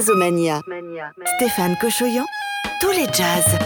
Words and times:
Jazzomania. 0.00 0.62
Stéphane 1.36 1.76
Cochoyan, 1.78 2.24
tous 2.80 2.90
les 2.92 3.04
jazz. 3.12 3.58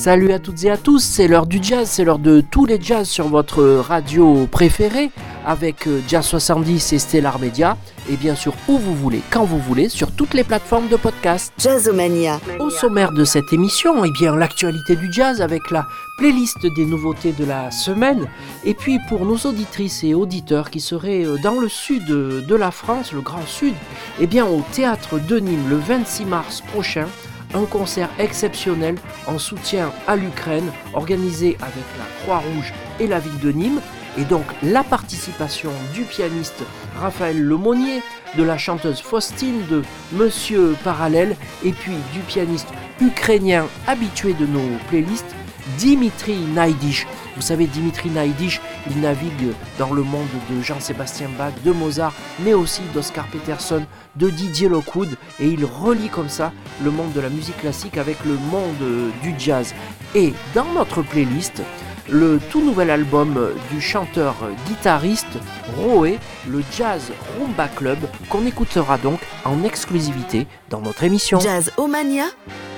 Salut 0.00 0.32
à 0.32 0.38
toutes 0.38 0.64
et 0.64 0.70
à 0.70 0.78
tous, 0.78 1.04
c'est 1.04 1.28
l'heure 1.28 1.44
du 1.44 1.62
jazz, 1.62 1.86
c'est 1.86 2.04
l'heure 2.04 2.18
de 2.18 2.40
tous 2.40 2.64
les 2.64 2.80
jazz 2.80 3.06
sur 3.06 3.28
votre 3.28 3.62
radio 3.62 4.46
préférée 4.50 5.10
avec 5.44 5.86
euh, 5.86 6.00
Jazz 6.08 6.24
70 6.24 6.94
et 6.94 6.98
Stellar 6.98 7.38
Media 7.38 7.76
et 8.08 8.16
bien 8.16 8.34
sûr 8.34 8.54
où 8.66 8.78
vous 8.78 8.94
voulez, 8.94 9.20
quand 9.30 9.44
vous 9.44 9.58
voulez, 9.58 9.90
sur 9.90 10.10
toutes 10.10 10.32
les 10.32 10.42
plateformes 10.42 10.88
de 10.88 10.96
podcast. 10.96 11.52
Jazzomania. 11.58 12.40
Au 12.60 12.70
sommaire 12.70 13.12
de 13.12 13.24
cette 13.24 13.52
émission, 13.52 14.02
eh 14.02 14.10
bien 14.10 14.34
l'actualité 14.34 14.96
du 14.96 15.12
jazz 15.12 15.42
avec 15.42 15.70
la 15.70 15.86
playlist 16.16 16.66
des 16.74 16.86
nouveautés 16.86 17.32
de 17.32 17.44
la 17.44 17.70
semaine 17.70 18.26
et 18.64 18.72
puis 18.72 19.00
pour 19.06 19.26
nos 19.26 19.36
auditrices 19.36 20.02
et 20.02 20.14
auditeurs 20.14 20.70
qui 20.70 20.80
seraient 20.80 21.26
euh, 21.26 21.36
dans 21.42 21.60
le 21.60 21.68
sud 21.68 22.06
de 22.06 22.54
la 22.54 22.70
France, 22.70 23.12
le 23.12 23.20
Grand 23.20 23.46
Sud, 23.46 23.74
eh 24.18 24.26
bien 24.26 24.46
au 24.46 24.62
théâtre 24.72 25.18
de 25.18 25.38
Nîmes 25.38 25.68
le 25.68 25.76
26 25.76 26.24
mars 26.24 26.62
prochain 26.72 27.06
un 27.54 27.64
concert 27.64 28.10
exceptionnel 28.18 28.96
en 29.26 29.38
soutien 29.38 29.92
à 30.06 30.16
l'Ukraine 30.16 30.70
organisé 30.92 31.56
avec 31.60 31.84
la 31.98 32.22
Croix-Rouge 32.22 32.72
et 32.98 33.06
la 33.06 33.18
ville 33.18 33.38
de 33.38 33.52
Nîmes 33.52 33.80
et 34.18 34.24
donc 34.24 34.44
la 34.62 34.82
participation 34.82 35.70
du 35.94 36.02
pianiste 36.02 36.62
Raphaël 36.98 37.40
Lemonnier, 37.40 38.02
de 38.36 38.42
la 38.42 38.58
chanteuse 38.58 39.00
Faustine, 39.00 39.64
de 39.70 39.82
Monsieur 40.12 40.76
Parallèle 40.84 41.36
et 41.64 41.72
puis 41.72 41.94
du 42.12 42.20
pianiste 42.20 42.68
ukrainien 43.00 43.66
habitué 43.86 44.34
de 44.34 44.46
nos 44.46 44.78
playlists 44.88 45.34
Dimitri 45.78 46.36
Naidish. 46.54 47.06
Vous 47.40 47.46
savez, 47.46 47.66
Dimitri 47.66 48.10
Naidish, 48.10 48.60
il 48.90 49.00
navigue 49.00 49.54
dans 49.78 49.94
le 49.94 50.02
monde 50.02 50.28
de 50.50 50.60
Jean-Sébastien 50.60 51.30
Bach, 51.38 51.54
de 51.64 51.72
Mozart, 51.72 52.12
mais 52.40 52.52
aussi 52.52 52.82
d'Oscar 52.92 53.26
Peterson, 53.28 53.82
de 54.16 54.28
Didier 54.28 54.68
Lockwood, 54.68 55.16
et 55.40 55.46
il 55.46 55.64
relie 55.64 56.10
comme 56.10 56.28
ça 56.28 56.52
le 56.84 56.90
monde 56.90 57.14
de 57.14 57.20
la 57.22 57.30
musique 57.30 57.56
classique 57.56 57.96
avec 57.96 58.22
le 58.26 58.34
monde 58.34 58.76
du 59.22 59.34
jazz. 59.38 59.74
Et 60.14 60.34
dans 60.54 60.66
notre 60.74 61.00
playlist, 61.00 61.62
le 62.10 62.38
tout 62.50 62.60
nouvel 62.60 62.90
album 62.90 63.52
du 63.72 63.80
chanteur-guitariste 63.80 65.38
Roé, 65.78 66.18
le 66.48 66.62
Jazz 66.76 67.12
Rumba 67.38 67.68
Club, 67.68 67.98
qu'on 68.28 68.46
écoutera 68.46 68.98
donc 68.98 69.20
en 69.44 69.62
exclusivité 69.64 70.46
dans 70.68 70.80
notre 70.80 71.04
émission. 71.04 71.38
Jazz 71.40 71.72
Omania, 71.76 72.26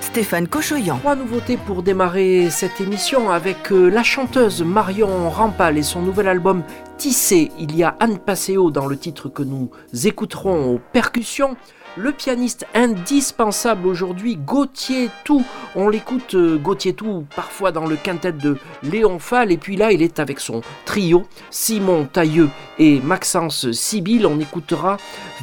Stéphane 0.00 0.48
Cochoyan. 0.48 0.98
Trois 0.98 1.16
nouveautés 1.16 1.56
pour 1.56 1.82
démarrer 1.82 2.50
cette 2.50 2.80
émission 2.80 3.30
avec 3.30 3.72
euh, 3.72 3.88
la 3.88 4.02
chanteuse 4.02 4.62
Marion 4.62 5.30
Rampal 5.30 5.78
et 5.78 5.82
son 5.82 6.02
nouvel 6.02 6.28
album 6.28 6.62
Tissé. 6.98 7.50
Il 7.58 7.74
y 7.76 7.82
a 7.82 7.96
Anne 8.00 8.18
Passeo 8.18 8.70
dans 8.70 8.86
le 8.86 8.96
titre 8.96 9.28
que 9.28 9.42
nous 9.42 9.70
écouterons 10.04 10.74
aux 10.74 10.80
percussions 10.92 11.56
le 11.96 12.12
pianiste 12.12 12.66
indispensable 12.74 13.86
aujourd'hui, 13.86 14.36
Gauthier 14.36 15.10
Tout. 15.24 15.44
On 15.74 15.88
l'écoute 15.88 16.34
euh, 16.34 16.56
Gauthier 16.56 16.94
Tout 16.94 17.26
parfois 17.34 17.72
dans 17.72 17.86
le 17.86 17.96
quintet 17.96 18.32
de 18.32 18.56
Léon 18.82 19.18
Fall 19.18 19.52
et 19.52 19.58
puis 19.58 19.76
là 19.76 19.92
il 19.92 20.02
est 20.02 20.18
avec 20.18 20.40
son 20.40 20.62
trio 20.84 21.26
Simon 21.50 22.06
Tailleux 22.06 22.48
et 22.78 23.00
Maxence 23.00 23.70
Sibyl. 23.72 24.26
On 24.26 24.40
écoutera 24.40 24.96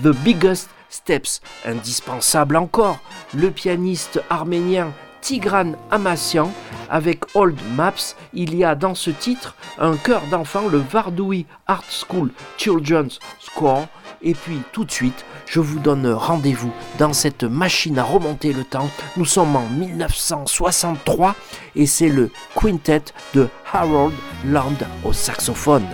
The 0.04 0.10
Biggest 0.24 0.70
Steps, 0.90 1.42
indispensable 1.66 2.56
encore, 2.56 3.00
le 3.36 3.52
pianiste 3.52 4.22
arménien 4.30 4.92
Tigran 5.22 5.74
Amassian 5.92 6.52
avec 6.90 7.36
Old 7.36 7.60
Maps. 7.76 8.16
Il 8.34 8.56
y 8.56 8.64
a 8.64 8.74
dans 8.74 8.96
ce 8.96 9.12
titre 9.12 9.56
un 9.78 9.98
chœur 9.98 10.24
d'enfant, 10.32 10.68
le 10.68 10.80
Vardoui 10.80 11.46
Art 11.68 11.84
School 11.90 12.32
Children's 12.58 13.20
Score. 13.40 13.88
Et 14.22 14.34
puis 14.34 14.62
tout 14.72 14.86
de 14.86 14.92
suite, 14.92 15.26
je 15.46 15.60
vous 15.60 15.80
donne 15.80 16.08
rendez-vous 16.08 16.72
dans 16.98 17.14
cette 17.14 17.44
machine 17.44 17.98
à 18.00 18.04
remonter 18.04 18.54
le 18.54 18.64
temps. 18.64 18.90
Nous 19.18 19.26
sommes 19.26 19.56
en 19.56 19.68
1963 19.70 21.36
et 21.76 21.86
c'est 21.86 22.10
le 22.10 22.30
quintet 22.56 23.04
de 23.34 23.48
Harold 23.72 24.14
Land 24.46 24.78
au 25.04 25.14
saxophone. 25.14 25.88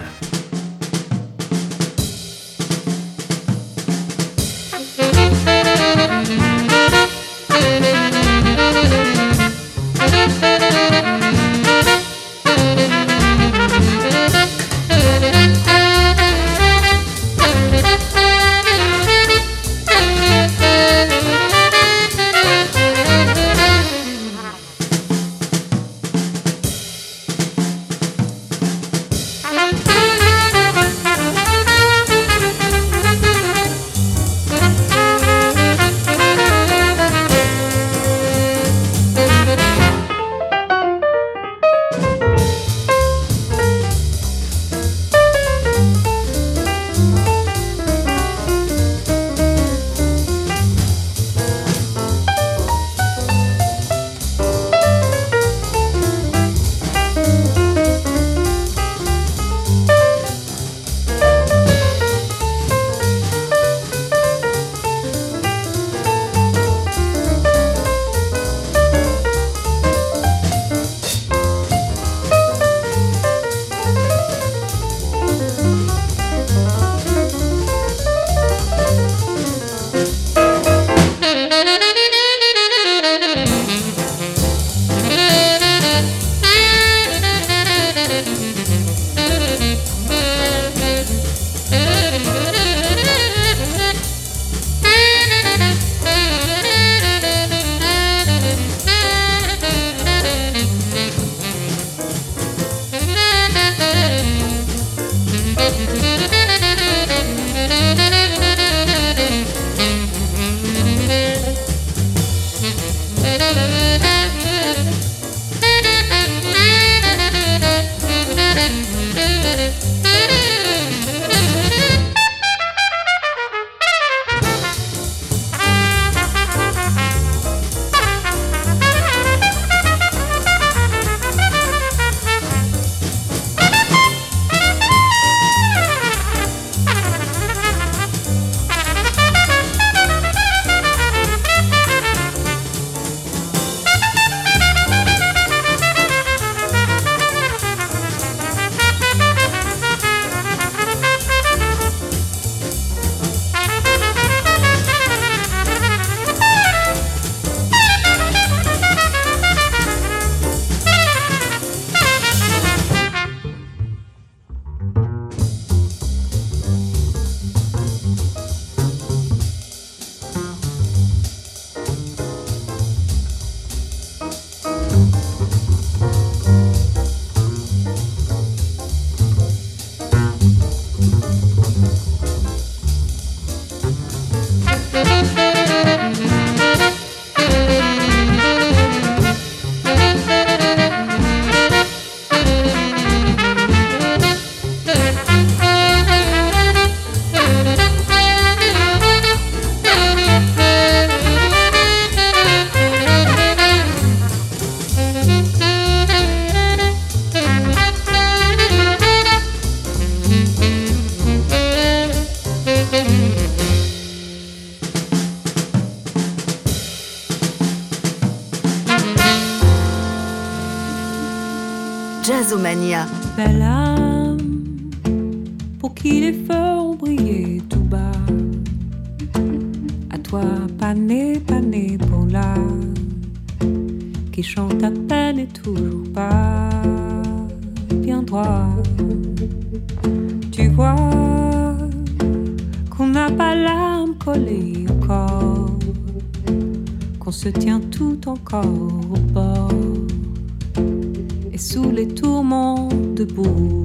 不 253.36 253.85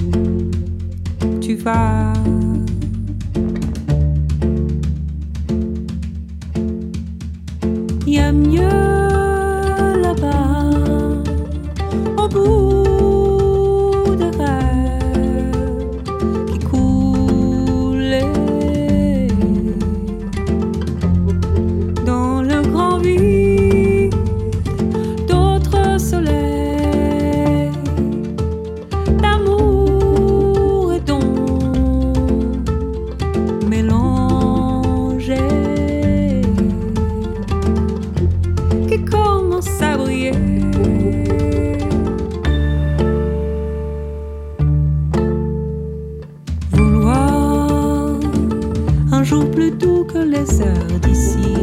jour 49.30 49.48
plus 49.48 49.70
doux 49.70 50.02
que 50.02 50.18
les 50.18 50.60
heures 50.60 50.98
d'ici, 51.04 51.54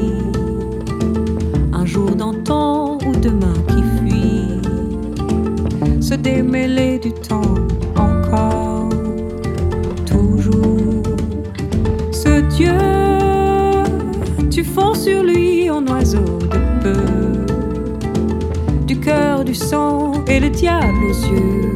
un 1.74 1.86
jour 1.86 2.16
d'antan 2.16 2.98
ou 3.06 3.12
demain 3.12 3.58
qui 3.68 3.84
fuit, 3.98 4.62
se 6.00 6.14
démêler 6.14 6.98
du 6.98 7.12
temps 7.12 7.56
encore, 7.98 8.88
toujours. 10.06 11.04
Ce 12.14 12.40
Dieu, 12.56 12.80
tu 14.50 14.64
fonds 14.64 14.94
sur 14.94 15.22
lui 15.24 15.70
en 15.70 15.86
oiseau 15.88 16.40
de 16.54 16.60
peu, 16.84 17.04
du 18.86 18.98
cœur, 18.98 19.44
du 19.44 19.54
sang 19.54 20.14
et 20.26 20.40
le 20.40 20.50
diable 20.50 21.04
aux 21.10 21.20
yeux. 21.34 21.76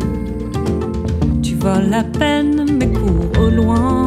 Tu 1.41 1.55
voles 1.55 1.89
la 1.89 2.05
peine, 2.05 2.65
mais 2.79 2.87
cours 2.87 3.43
au 3.43 3.49
loin. 3.49 4.00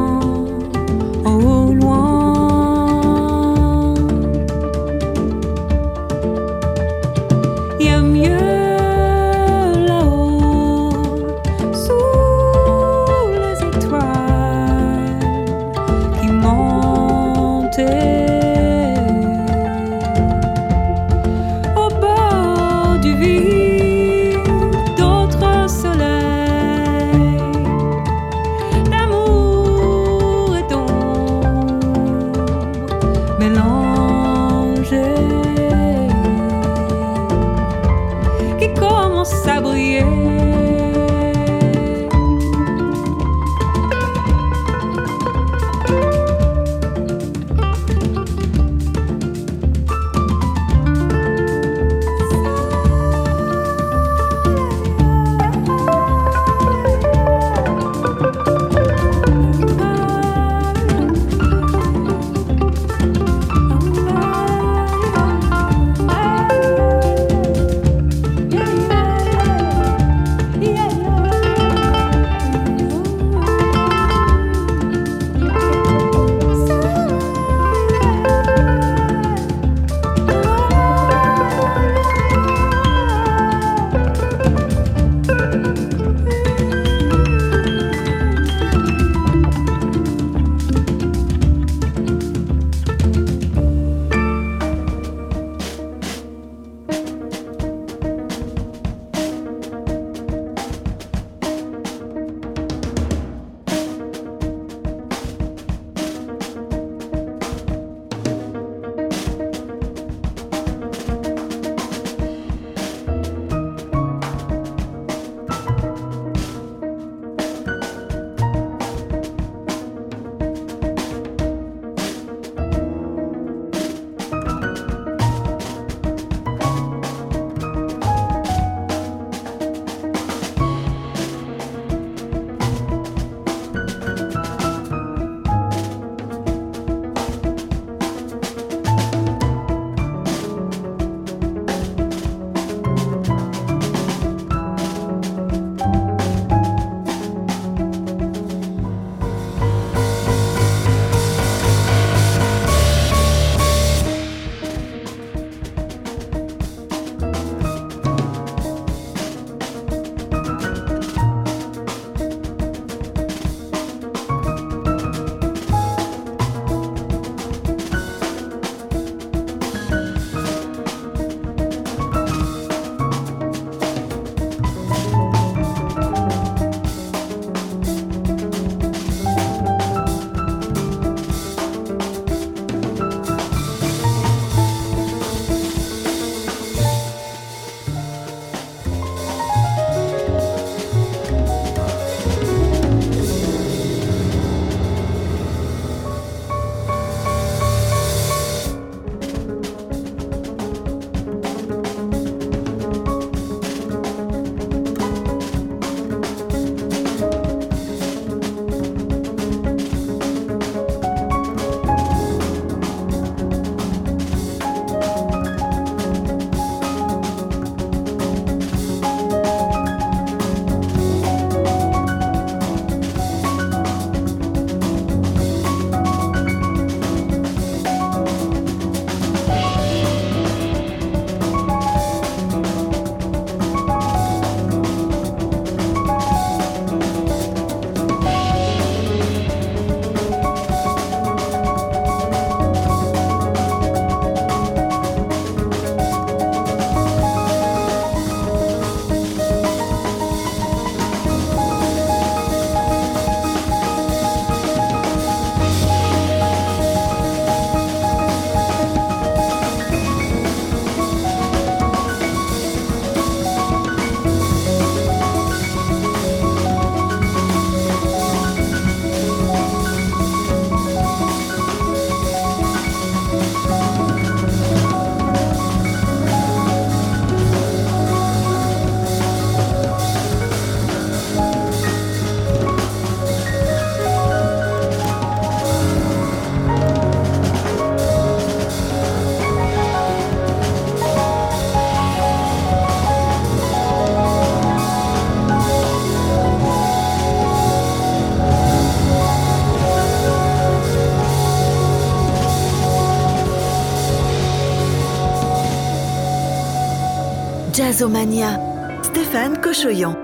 Jazzomania, 307.74 308.56
Stéphane 309.02 309.60
Cochoyan. 309.60 310.23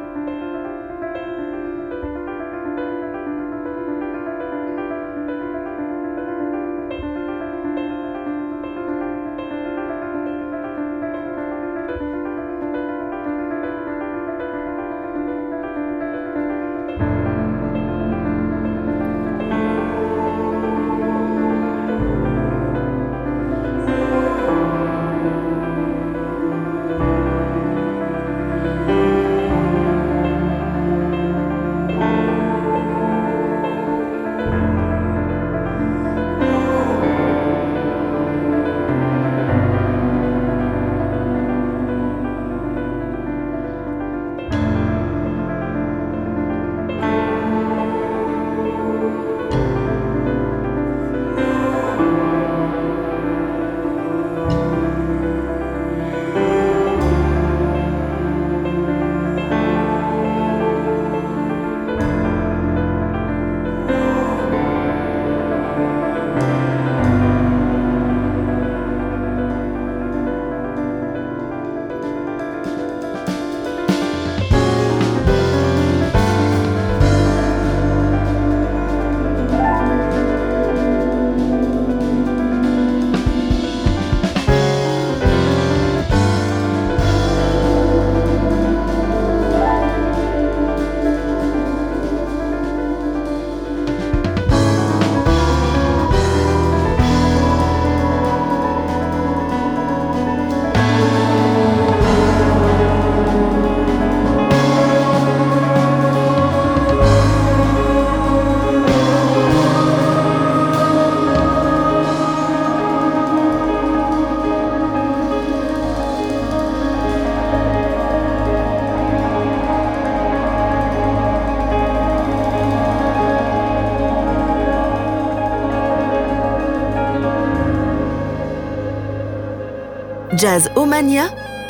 Jazz 130.41 130.71
Omania, 130.75 131.25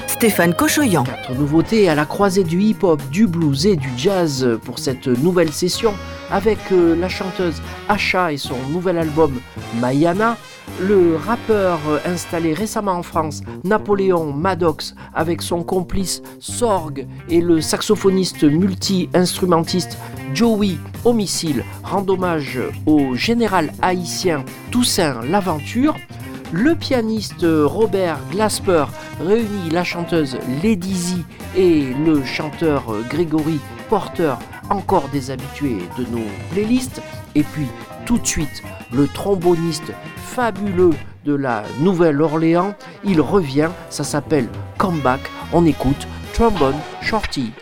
Stéphane 0.06 0.54
Cochoyan. 0.54 1.02
Quatre 1.02 1.34
nouveautés 1.34 1.88
à 1.88 1.96
la 1.96 2.04
croisée 2.04 2.44
du 2.44 2.60
hip-hop, 2.60 3.02
du 3.10 3.26
blues 3.26 3.66
et 3.66 3.74
du 3.74 3.88
jazz 3.96 4.48
pour 4.64 4.78
cette 4.78 5.08
nouvelle 5.08 5.52
session 5.52 5.92
avec 6.30 6.58
euh, 6.70 6.94
la 6.94 7.08
chanteuse 7.08 7.60
Asha 7.88 8.32
et 8.32 8.36
son 8.36 8.54
nouvel 8.70 8.98
album 8.98 9.40
Mayana, 9.80 10.36
le 10.80 11.16
rappeur 11.16 11.80
installé 12.06 12.54
récemment 12.54 12.92
en 12.92 13.02
France, 13.02 13.40
Napoléon 13.64 14.32
Maddox, 14.32 14.94
avec 15.14 15.42
son 15.42 15.64
complice 15.64 16.22
Sorg 16.38 17.08
et 17.28 17.40
le 17.40 17.60
saxophoniste 17.60 18.44
multi-instrumentiste 18.44 19.98
Joey 20.32 20.76
Homicile, 21.04 21.64
rend 21.82 22.08
hommage 22.08 22.60
au 22.86 23.16
général 23.16 23.72
haïtien 23.82 24.44
Toussaint 24.70 25.22
L'Aventure 25.28 25.96
le 26.52 26.74
pianiste 26.74 27.44
Robert 27.44 28.18
Glasper 28.30 28.86
réunit 29.20 29.70
la 29.70 29.84
chanteuse 29.84 30.36
Lady 30.62 30.94
Z 30.94 31.14
et 31.56 31.92
le 32.04 32.24
chanteur 32.24 32.84
Grégory 33.08 33.60
Porter, 33.88 34.34
encore 34.68 35.08
des 35.08 35.30
habitués 35.30 35.78
de 35.98 36.04
nos 36.04 36.24
playlists. 36.52 37.02
Et 37.34 37.42
puis 37.42 37.66
tout 38.06 38.18
de 38.18 38.26
suite, 38.26 38.62
le 38.92 39.06
tromboniste 39.06 39.92
fabuleux 40.16 40.94
de 41.24 41.34
la 41.34 41.62
Nouvelle-Orléans, 41.80 42.74
il 43.04 43.20
revient, 43.20 43.70
ça 43.88 44.04
s'appelle 44.04 44.48
Comeback. 44.78 45.20
On 45.52 45.66
écoute 45.66 46.08
Trombone 46.32 46.78
Shorty. 47.02 47.52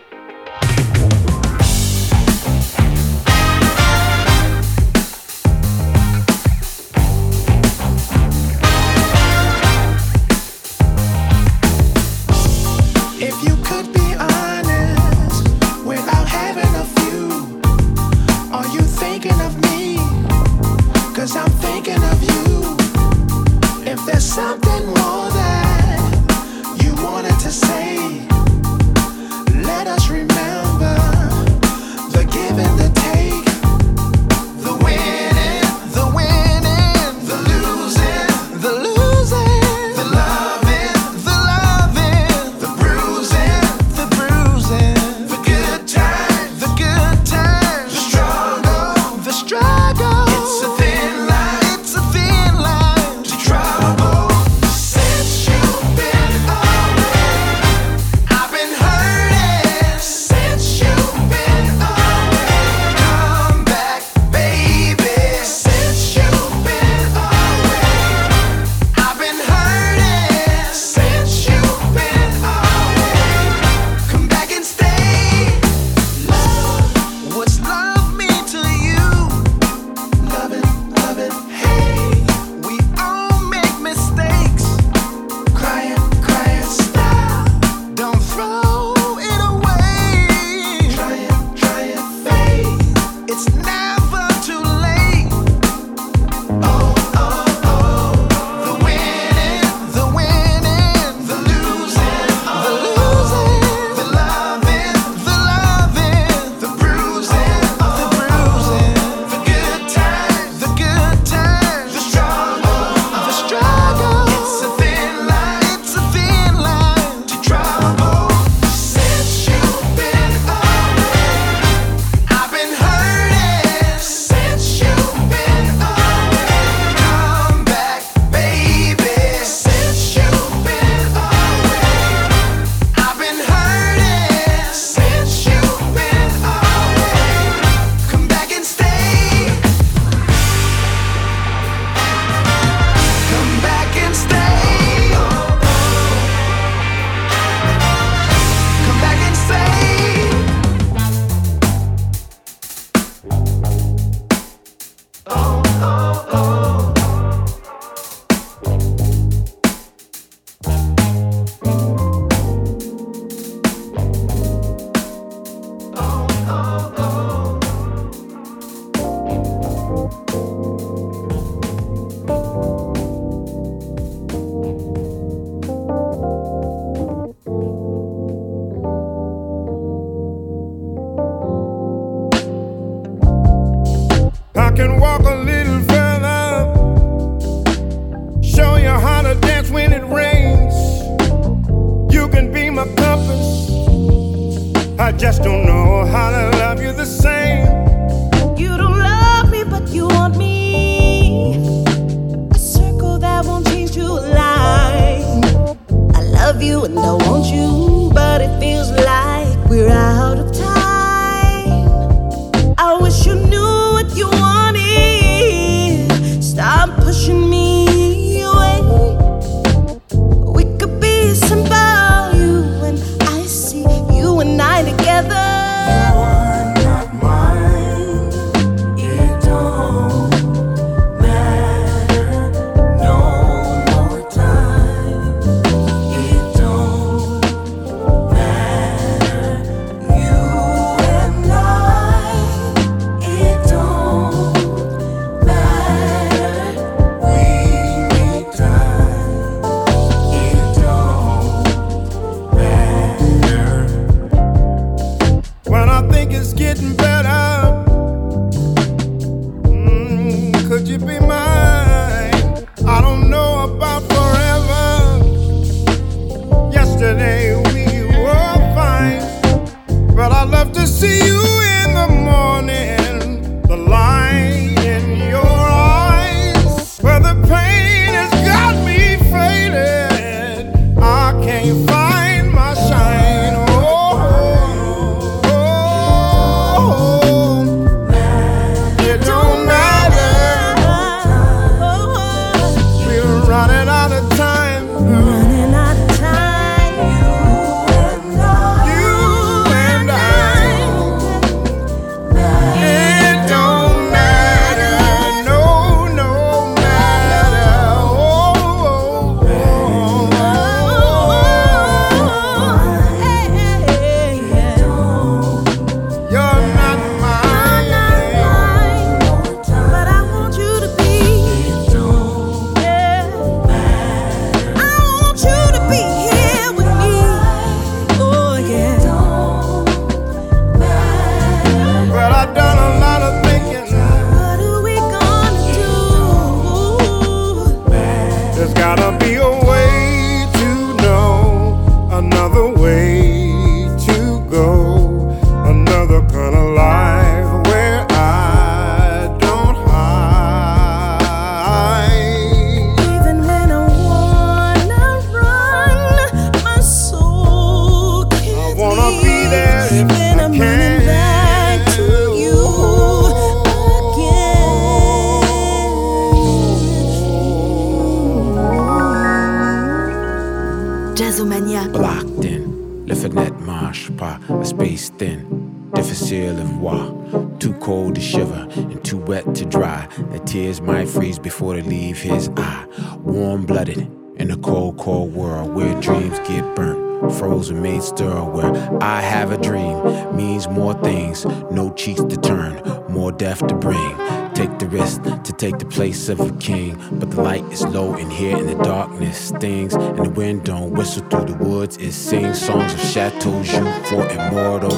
Le 373.09 373.15
fenêtre 373.15 373.59
marche 373.61 374.11
pas, 374.13 374.39
a 374.61 374.65
space 374.65 375.11
thin. 375.17 375.47
Difficile 375.95 376.59
of 376.61 376.69
voir, 376.79 377.15
too 377.59 377.73
cold 377.81 378.15
to 378.15 378.21
shiver 378.21 378.69
and 378.77 379.03
too 379.03 379.17
wet 379.17 379.55
to 379.55 379.65
dry. 379.65 380.07
The 380.33 380.39
tears 380.41 380.83
might 380.83 381.09
freeze 381.09 381.39
before 381.39 381.75
they 381.75 381.83
leave 381.83 382.21
his 382.21 382.51
eye. 382.59 382.85
Warm 383.25 383.65
blooded 383.65 384.07
in 384.37 384.51
a 384.51 384.57
cold, 384.59 384.99
cold 384.99 385.35
world 385.35 385.75
where 385.75 385.99
dreams 386.01 386.39
get 386.41 386.77
burnt. 386.77 387.33
Frozen 387.33 387.81
made 387.81 388.03
stir 388.03 388.45
where 388.45 389.03
I 389.03 389.23
have 389.23 389.51
a 389.51 389.59
dream 389.59 389.97
means 390.37 390.69
more 390.69 390.95
things, 391.03 391.47
no 391.71 391.93
cheeks 391.95 392.23
to 392.23 392.37
turn, 392.37 392.81
more 393.09 393.33
death 393.33 393.67
to 393.67 393.75
bring. 393.75 394.38
Take 394.59 394.77
the 394.81 394.89
risk 394.89 395.23
to 395.23 395.53
take 395.53 395.79
the 395.79 395.87
place 395.87 396.29
of 396.29 396.41
a 396.41 396.51
king, 396.59 397.01
but 397.13 397.31
the 397.31 397.41
light 397.41 397.63
is 397.73 397.87
low 397.87 398.17
in 398.17 398.29
here 398.29 398.57
and 398.57 398.69
the 398.69 398.75
darkness 398.83 399.39
stings, 399.39 399.95
and 399.95 400.19
the 400.19 400.31
wind 400.31 400.65
don't 400.65 400.91
whistle 400.91 401.23
through 401.29 401.45
the 401.45 401.65
woods. 401.65 401.97
It 401.99 402.11
sings 402.11 402.61
songs 402.61 402.93
of 402.93 402.99
chateaus 402.99 403.73
you 403.73 403.85
for 404.07 404.29
immortal 404.29 404.91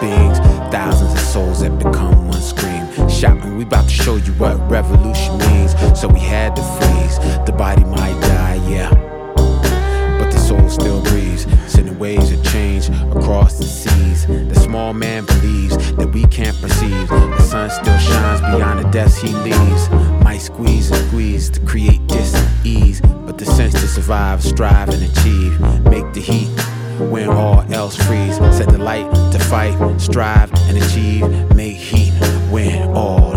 beings, 0.00 0.38
thousands 0.70 1.14
of 1.14 1.18
souls 1.18 1.62
that 1.62 1.76
become 1.78 2.28
one 2.28 2.40
scream. 2.40 3.08
Shouting, 3.08 3.56
we 3.56 3.64
about 3.64 3.88
to 3.88 3.90
show 3.90 4.14
you 4.14 4.32
what 4.34 4.54
revolution 4.70 5.36
means. 5.38 5.74
So 6.00 6.06
we 6.06 6.20
had 6.20 6.54
to 6.54 6.62
freeze. 6.62 7.18
The 7.44 7.54
body 7.58 7.82
might 7.82 8.20
die, 8.20 8.60
yeah 8.70 9.17
soul 10.60 10.68
still 10.68 11.02
breathes, 11.04 11.46
sending 11.66 11.98
waves 11.98 12.32
of 12.32 12.44
change 12.44 12.88
across 12.88 13.58
the 13.58 13.64
seas. 13.64 14.26
The 14.26 14.54
small 14.54 14.92
man 14.92 15.24
believes 15.26 15.76
that 15.94 16.10
we 16.12 16.24
can't 16.24 16.56
perceive. 16.60 17.08
The 17.08 17.42
sun 17.42 17.70
still 17.70 17.98
shines 17.98 18.40
beyond 18.40 18.84
the 18.84 18.90
depths 18.90 19.18
he 19.18 19.28
leaves. 19.28 19.90
Might 20.22 20.38
squeeze 20.38 20.90
and 20.90 21.06
squeeze 21.08 21.50
to 21.50 21.60
create 21.60 22.06
this 22.08 22.34
ease, 22.64 23.00
but 23.00 23.38
the 23.38 23.46
sense 23.46 23.74
to 23.74 23.88
survive, 23.88 24.42
strive, 24.42 24.88
and 24.88 25.02
achieve. 25.02 25.60
Make 25.84 26.12
the 26.12 26.20
heat 26.20 26.48
when 27.10 27.28
all 27.28 27.60
else 27.72 27.96
freeze. 27.96 28.36
Set 28.56 28.68
the 28.68 28.78
light 28.78 29.10
to 29.32 29.38
fight, 29.38 30.00
strive, 30.00 30.52
and 30.68 30.78
achieve. 30.78 31.54
Make 31.54 31.76
heat 31.76 32.12
when 32.50 32.88
all 32.94 33.27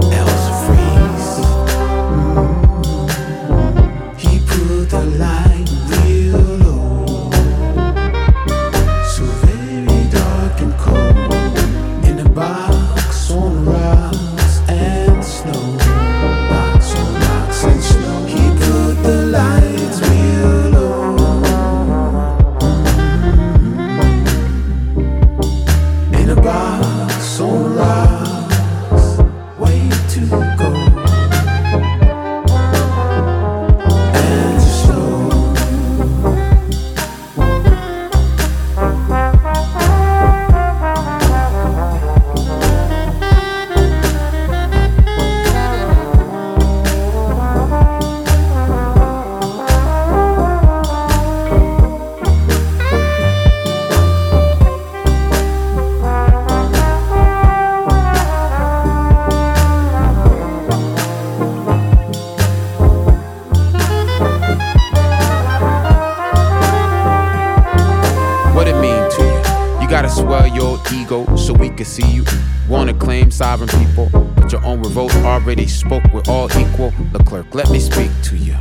sovereign 73.41 73.88
people, 73.88 74.08
but 74.36 74.51
your 74.51 74.63
own 74.63 74.84
revolt 74.84 75.15
already 75.25 75.65
spoke. 75.65 76.04
We're 76.13 76.21
all 76.27 76.47
equal. 76.60 76.93
Leclerc, 77.12 77.56
let 77.56 77.71
me 77.71 77.80
speak 77.80 78.12
to 78.25 78.38
you. 78.38 78.56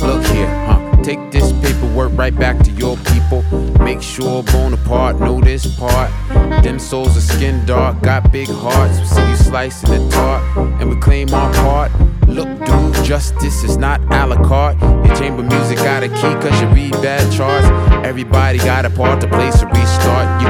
Look 0.00 0.24
here, 0.24 0.48
huh? 0.64 1.02
Take 1.02 1.30
this 1.30 1.52
paperwork 1.60 2.12
right 2.16 2.34
back 2.34 2.58
to 2.64 2.70
your 2.70 2.96
people. 3.12 3.42
Make 3.84 4.00
sure 4.00 4.42
Bonaparte 4.44 5.20
know 5.20 5.38
this 5.42 5.66
part. 5.76 6.10
Them 6.64 6.78
souls 6.78 7.14
are 7.14 7.20
skin 7.20 7.66
dark, 7.66 8.00
got 8.00 8.32
big 8.32 8.48
hearts. 8.48 8.98
We 9.00 9.04
see 9.04 9.28
you 9.28 9.36
slicing 9.36 9.90
the 9.90 10.08
tart, 10.08 10.42
and 10.80 10.88
we 10.88 10.96
claim 10.96 11.34
our 11.34 11.52
part. 11.52 11.92
Look, 12.26 12.48
dude, 12.64 13.04
justice 13.04 13.62
is 13.64 13.76
not 13.76 14.00
a 14.00 14.26
la 14.26 14.42
carte. 14.48 14.80
Your 14.80 15.14
chamber 15.14 15.42
music 15.42 15.76
got 15.76 16.02
a 16.04 16.08
key 16.08 16.34
cause 16.40 16.58
you 16.62 16.68
read 16.68 16.92
bad 17.02 17.30
charts. 17.30 17.66
Everybody 18.06 18.56
got 18.56 18.86
a 18.86 18.90
part 18.90 19.20
to 19.20 19.28
play, 19.28 19.50
so 19.50 19.66
restart. 19.66 20.41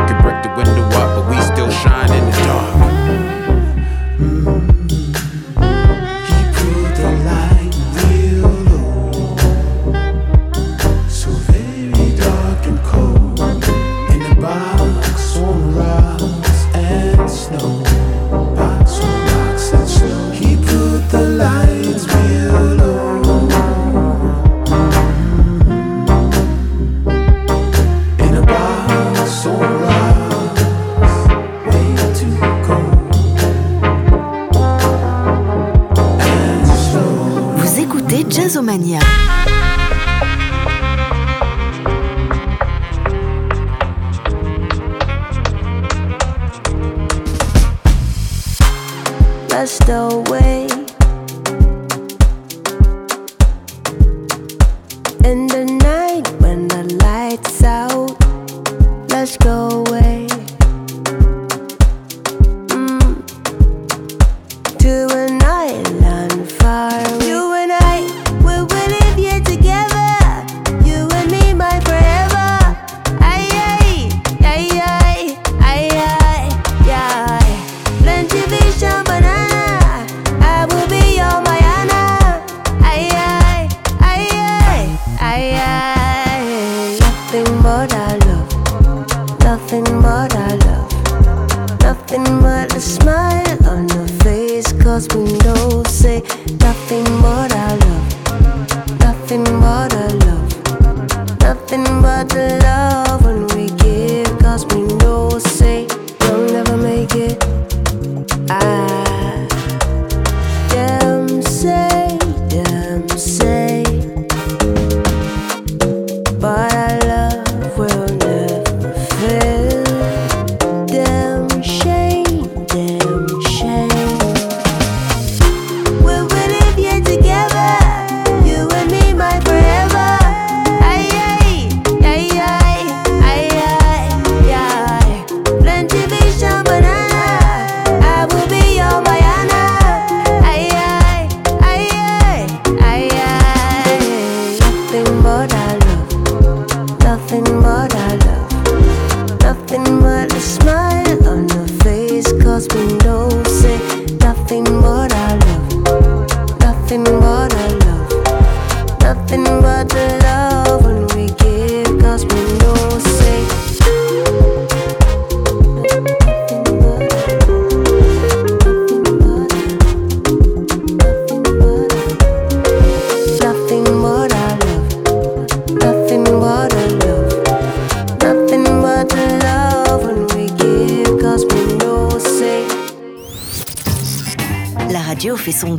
Rest 49.62 49.88
away. 49.90 50.81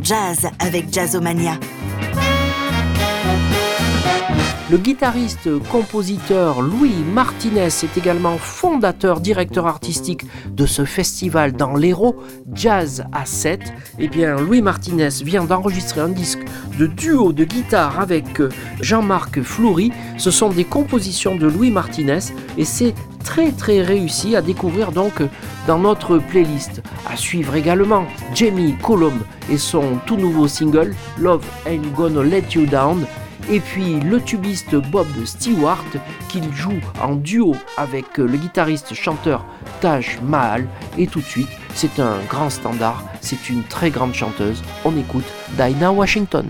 Jazz 0.02 0.46
avec 0.58 0.92
Jazzomania. 0.92 1.58
Le 4.70 4.78
guitariste 4.78 5.50
compositeur 5.70 6.62
Louis 6.62 6.94
Martinez 7.12 7.66
est 7.66 7.96
également 7.96 8.38
fondateur, 8.38 9.20
directeur 9.20 9.66
artistique 9.66 10.24
de 10.50 10.64
ce 10.64 10.84
festival 10.84 11.52
dans 11.52 11.76
l'Hérault, 11.76 12.16
Jazz 12.54 13.04
à 13.12 13.26
7. 13.26 13.60
Eh 13.98 14.08
bien, 14.08 14.36
Louis 14.36 14.62
Martinez 14.62 15.10
vient 15.22 15.44
d'enregistrer 15.44 16.00
un 16.00 16.08
disque 16.08 16.40
de 16.78 16.86
duo 16.86 17.32
de 17.32 17.44
guitare 17.44 18.00
avec 18.00 18.40
Jean-Marc 18.80 19.42
Fleury. 19.42 19.92
Ce 20.16 20.30
sont 20.30 20.48
des 20.48 20.64
compositions 20.64 21.36
de 21.36 21.46
Louis 21.46 21.70
Martinez 21.70 22.20
et 22.56 22.64
c'est 22.64 22.94
très 23.22 23.52
très 23.52 23.82
réussi 23.82 24.34
à 24.34 24.42
découvrir 24.42 24.92
donc 24.92 25.22
dans 25.66 25.78
notre 25.78 26.18
playlist. 26.18 26.82
À 27.06 27.16
suivre 27.16 27.54
également 27.54 28.04
Jamie 28.34 28.76
Colomb 28.82 29.18
et 29.50 29.58
son 29.58 29.96
tout 30.06 30.16
nouveau 30.16 30.48
single 30.48 30.94
Love 31.18 31.44
Ain't 31.66 31.92
Gonna 31.94 32.22
Let 32.22 32.44
You 32.54 32.66
Down 32.66 33.06
et 33.50 33.60
puis 33.60 34.00
le 34.00 34.20
tubiste 34.20 34.74
Bob 34.90 35.06
Stewart 35.24 35.84
qu'il 36.28 36.52
joue 36.54 36.80
en 37.02 37.14
duo 37.14 37.54
avec 37.76 38.16
le 38.16 38.36
guitariste 38.36 38.94
chanteur 38.94 39.44
Taj 39.80 40.18
Mahal 40.22 40.66
et 40.96 41.06
tout 41.06 41.20
de 41.20 41.26
suite 41.26 41.48
c'est 41.74 41.98
un 42.00 42.20
grand 42.28 42.50
standard, 42.50 43.04
c'est 43.20 43.50
une 43.50 43.64
très 43.64 43.90
grande 43.90 44.14
chanteuse, 44.14 44.62
on 44.84 44.96
écoute 44.96 45.24
Dinah 45.58 45.92
Washington. 45.92 46.46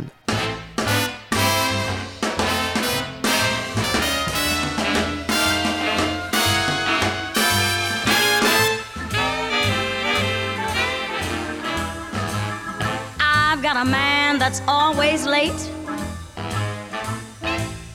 That's 14.55 14.69
always 14.69 15.27
late. 15.27 15.71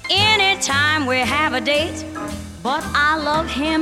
Anytime 0.09 1.05
we 1.05 1.19
have 1.19 1.53
a 1.53 1.61
date, 1.61 2.03
but 2.61 2.83
I 2.93 3.15
love 3.15 3.49
him. 3.49 3.81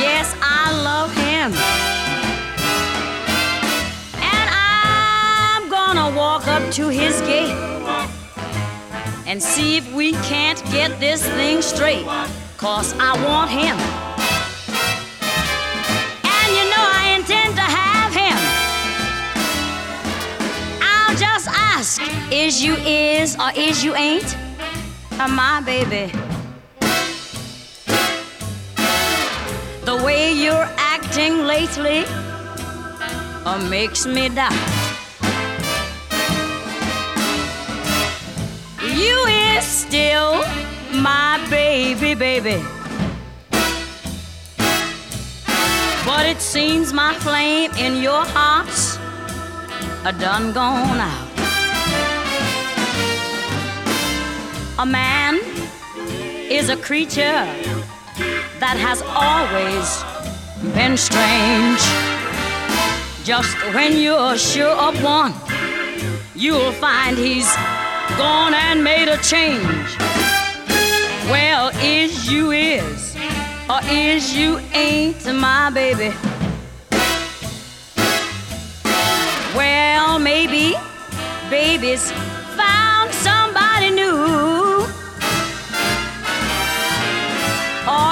Yes, 0.00 0.34
I 0.40 0.72
love 0.82 1.12
him. 1.12 1.52
And 4.22 4.48
I'm 4.50 5.68
gonna 5.68 6.16
walk 6.16 6.48
up 6.48 6.72
to 6.72 6.88
his 6.88 7.20
gate 7.22 7.54
and 9.26 9.42
see 9.42 9.76
if 9.76 9.92
we 9.92 10.12
can't 10.30 10.64
get 10.72 10.98
this 11.00 11.22
thing 11.22 11.60
straight. 11.60 12.06
cause 12.56 12.94
I 12.98 13.12
want 13.28 13.50
him. 13.50 14.15
Ask, 21.78 22.00
is 22.32 22.64
you 22.64 22.74
is 22.76 23.36
or 23.36 23.50
is 23.54 23.84
you 23.84 23.94
ain't? 23.94 24.34
Uh, 25.20 25.28
my 25.28 25.60
baby. 25.60 26.10
The 29.84 29.96
way 30.06 30.32
you're 30.32 30.68
acting 30.94 31.44
lately 31.44 32.04
uh, 33.44 33.58
makes 33.68 34.06
me 34.06 34.30
doubt. 34.30 34.56
You 39.02 39.16
is 39.26 39.64
still 39.64 40.32
my 41.10 41.44
baby, 41.50 42.14
baby. 42.14 42.58
But 46.08 46.24
it 46.24 46.40
seems 46.40 46.94
my 46.94 47.12
flame 47.24 47.70
in 47.72 48.02
your 48.02 48.24
heart's 48.36 48.96
a 50.06 50.12
done 50.12 50.54
gone 50.54 51.00
out. 51.00 51.25
A 54.78 54.84
man 54.84 55.40
is 56.50 56.68
a 56.68 56.76
creature 56.76 57.46
that 58.60 58.76
has 58.76 59.00
always 59.08 60.04
been 60.74 60.98
strange. 60.98 61.80
Just 63.24 63.56
when 63.72 63.96
you're 63.96 64.36
sure 64.36 64.76
of 64.76 65.02
one, 65.02 65.32
you'll 66.34 66.72
find 66.72 67.16
he's 67.16 67.50
gone 68.18 68.52
and 68.52 68.84
made 68.84 69.08
a 69.08 69.16
change. 69.22 69.96
Well, 71.32 71.70
is 71.82 72.30
you 72.30 72.50
is, 72.50 73.16
or 73.70 73.80
is 73.84 74.36
you 74.36 74.58
ain't 74.74 75.24
my 75.34 75.70
baby? 75.70 76.14
Well, 79.56 80.18
maybe 80.18 80.74
baby's 81.48 82.12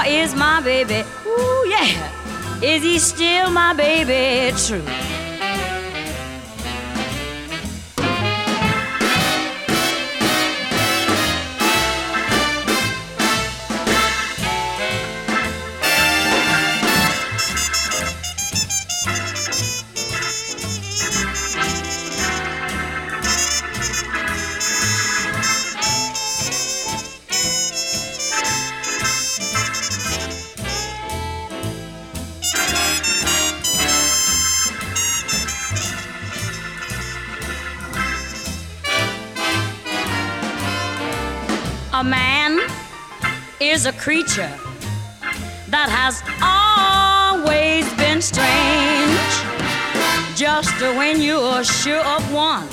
is 0.07 0.35
my 0.35 0.61
baby, 0.61 1.05
ooh 1.27 1.65
yeah, 1.69 2.11
is 2.63 2.83
he 2.83 2.99
still 2.99 3.51
my 3.51 3.73
baby? 3.73 4.57
True? 4.57 5.24
A 41.95 42.03
man 42.03 42.59
is 43.61 43.87
a 43.87 43.93
creature 43.93 44.51
that 45.69 45.89
has 45.89 46.25
always 46.43 47.87
been 47.95 48.21
strange. 48.21 49.33
Just 50.37 50.75
when 50.99 51.23
you're 51.23 51.63
sure 51.63 52.05
of 52.05 52.33
one, 52.33 52.67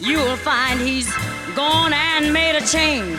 you'll 0.00 0.36
find 0.36 0.78
he's 0.78 1.10
gone 1.54 1.94
and 1.94 2.30
made 2.30 2.56
a 2.56 2.66
change. 2.66 3.18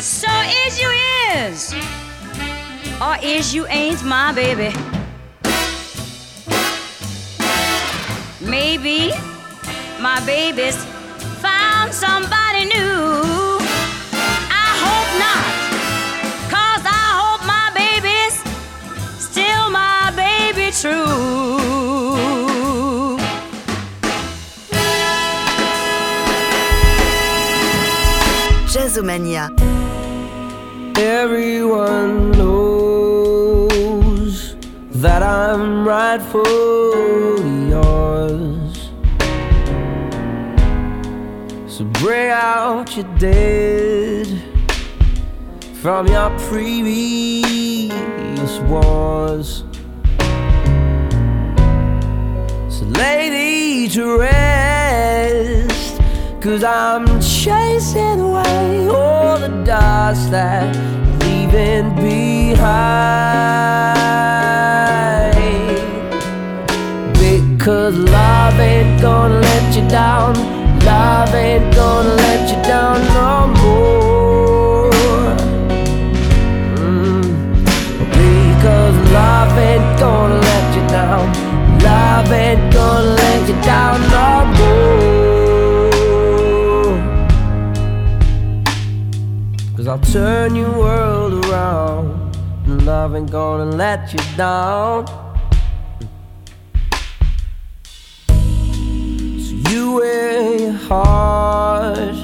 So 0.00 0.32
is 0.66 0.80
you 0.80 0.90
is, 1.36 1.72
or 3.00 3.14
is 3.22 3.54
you 3.54 3.64
ain't 3.68 4.02
my 4.02 4.32
baby? 4.32 4.74
Maybe 8.40 9.12
my 10.00 10.20
baby's 10.26 10.84
found 11.40 11.94
somebody 11.94 12.66
new. 12.66 13.19
Jazzomania. 29.00 29.48
Everyone 30.98 32.32
knows 32.32 33.76
that 34.90 35.22
I'm 35.22 35.86
rightfully 35.88 37.70
yours. 37.70 38.90
So 41.66 41.84
bring 41.84 42.30
out 42.30 42.96
your 42.96 43.06
dead 43.16 44.26
from 45.80 46.06
your 46.06 46.30
previous 46.48 47.92
wars. 48.68 49.64
So 52.68 52.84
thee 52.84 53.88
to 53.88 54.18
rest, 54.18 55.69
cause 56.40 56.64
I'm 56.64 57.04
chasing 57.20 58.18
away 58.18 58.88
all 58.88 59.38
the 59.38 59.48
dust 59.62 60.30
that 60.30 60.74
leaving 61.20 61.94
behind. 61.96 63.20
Because 67.12 67.94
love 67.98 68.58
ain't 68.58 69.02
gonna 69.02 69.38
let 69.38 69.76
you 69.76 69.86
down. 69.88 70.34
Love 70.86 71.34
ain't 71.34 71.74
gonna 71.74 72.14
let 72.14 72.48
you 72.48 72.62
down 72.62 72.96
no 73.18 73.48
more. 73.60 74.90
Mm. 76.80 77.22
Because 78.08 78.96
love 79.12 79.58
ain't 79.58 80.00
gonna 80.00 80.40
let 80.40 80.74
you 80.74 80.88
down. 80.88 81.26
Love 81.80 82.32
ain't 82.32 82.72
gonna 82.72 83.10
let 83.10 83.46
you 83.46 83.54
down 83.62 84.09
turn 90.12 90.56
your 90.56 90.76
world 90.76 91.44
around. 91.44 92.36
Love 92.84 93.14
ain't 93.14 93.30
gonna 93.30 93.76
let 93.76 94.12
you 94.12 94.18
down. 94.36 95.06
So 98.26 99.70
you 99.70 99.92
wear 99.94 100.58
your 100.58 100.72
heart 100.72 102.16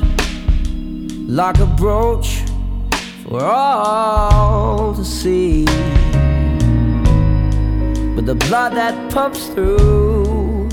like 1.29 1.59
a 1.61 1.67
brooch 1.67 2.43
for 3.23 3.45
all 3.45 4.93
to 4.93 5.05
see. 5.05 5.65
But 8.17 8.27
the 8.27 8.37
blood 8.49 8.73
that 8.73 9.13
pumps 9.13 9.47
through. 9.47 10.69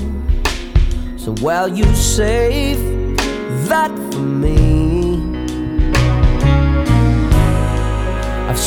So 1.16 1.32
while 1.40 1.68
you 1.68 1.86
save 1.94 2.80
that 3.68 3.92
for 4.10 4.18
me, 4.18 4.63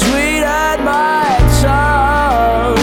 sweetened 0.07 0.81
my 0.85 1.25
tongue 1.61 2.79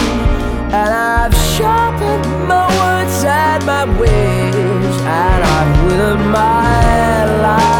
and 0.79 0.91
I've 0.93 1.35
sharpened 1.55 2.25
my 2.47 2.65
words 2.79 3.17
and 3.23 3.65
my 3.65 3.85
ways 3.99 4.97
and 5.19 5.41
I've 5.55 5.71
withered 5.85 6.23
my 6.39 7.25
lies. 7.45 7.75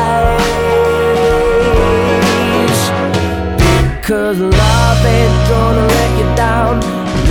Cause 4.08 4.40
love 4.40 5.06
ain't 5.06 5.38
gonna 5.50 5.86
let 5.96 6.12
you 6.20 6.28
down. 6.36 6.74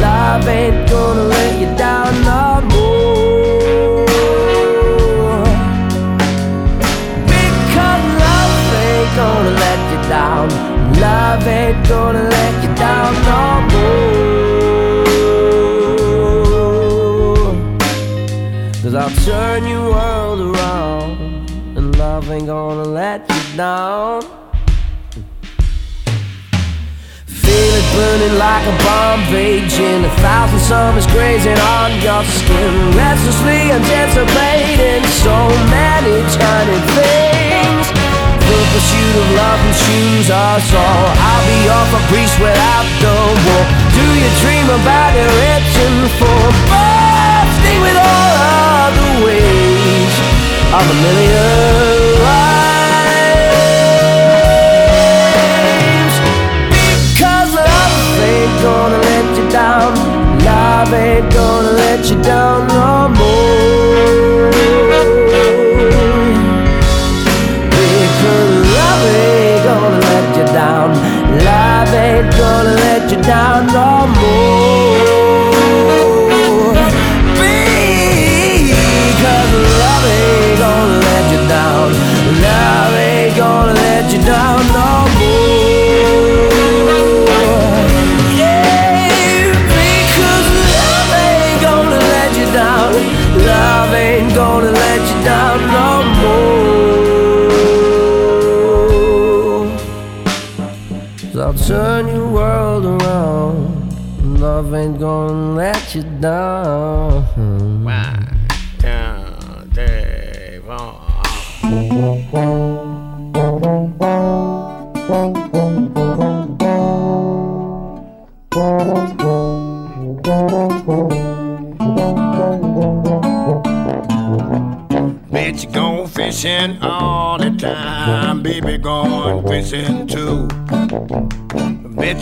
Love 0.00 0.48
ain't 0.48 0.88
gonna 0.90 1.24
let 1.34 1.52
you 1.60 1.70
down 1.76 2.10
no 2.30 2.44
more. 2.72 4.04
Because 7.34 8.04
love 8.24 8.56
ain't 8.86 9.10
gonna 9.20 9.52
let 9.64 9.80
you 9.92 10.00
down. 10.08 10.48
Love 11.00 11.46
ain't 11.46 11.88
gonna 11.88 12.22
let 12.28 12.64
you 12.64 12.74
down 12.74 13.14
no 13.30 13.60
more. 13.72 14.34
Cause 18.82 18.94
I'll 18.94 19.16
turn 19.24 19.66
your 19.66 19.90
world 19.90 20.40
around. 20.40 21.50
And 21.76 21.96
love 21.98 22.30
ain't 22.30 22.46
gonna 22.46 22.84
let 22.84 23.20
you 23.30 23.56
down. 23.56 24.22
Feel 27.26 27.72
it 27.80 27.86
burning 27.94 28.36
like 28.38 28.66
a 28.66 28.76
bomb 28.84 29.20
raging. 29.32 30.04
A 30.04 30.10
thousand 30.24 30.60
summers 30.60 31.06
grazing 31.08 31.58
on 31.58 31.90
your 32.02 32.24
skin, 32.24 32.96
restlessly 32.96 33.70
anticipating 33.70 35.04
so 35.24 35.36
many 35.70 36.22
tiny 36.38 36.80
things. 36.96 37.93
The 38.54 38.62
pursuit 38.70 39.14
of 39.18 39.26
love 39.34 39.58
consumes 39.66 40.30
us 40.30 40.70
all. 40.74 41.06
I'll 41.10 41.42
be 41.42 41.66
off 41.74 41.90
a 41.90 41.98
priest 42.06 42.38
without 42.38 42.86
the 43.02 43.10
war. 43.10 43.64
Do 43.90 44.04
you 44.14 44.30
dream 44.46 44.70
about 44.70 45.18
and 45.18 46.06
full? 46.14 46.54
But 46.70 47.50
stay 47.58 47.82
with 47.82 47.98
all 47.98 48.30
of 48.78 48.94
the 48.94 49.26
ways 49.26 50.14
of 50.70 50.86
a 50.86 50.96
million 51.02 52.22
lives. 52.30 52.54
Because 56.70 57.50
love 57.58 58.22
ain't 58.22 58.54
gonna 58.62 59.02
let 59.02 59.26
you 59.34 59.46
down. 59.50 59.98
Love 60.46 60.94
ain't 60.94 61.26
gonna 61.34 61.72
let 61.72 62.06
you 62.06 62.22
down 62.22 62.70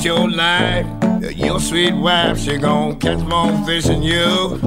Your 0.02 0.28
life, 0.28 0.84
your 1.36 1.60
sweet 1.60 1.94
wife, 1.94 2.40
she 2.40 2.56
gon' 2.58 2.98
catch 2.98 3.20
more 3.20 3.56
fish 3.64 3.84
than 3.84 4.02
you. 4.02 4.58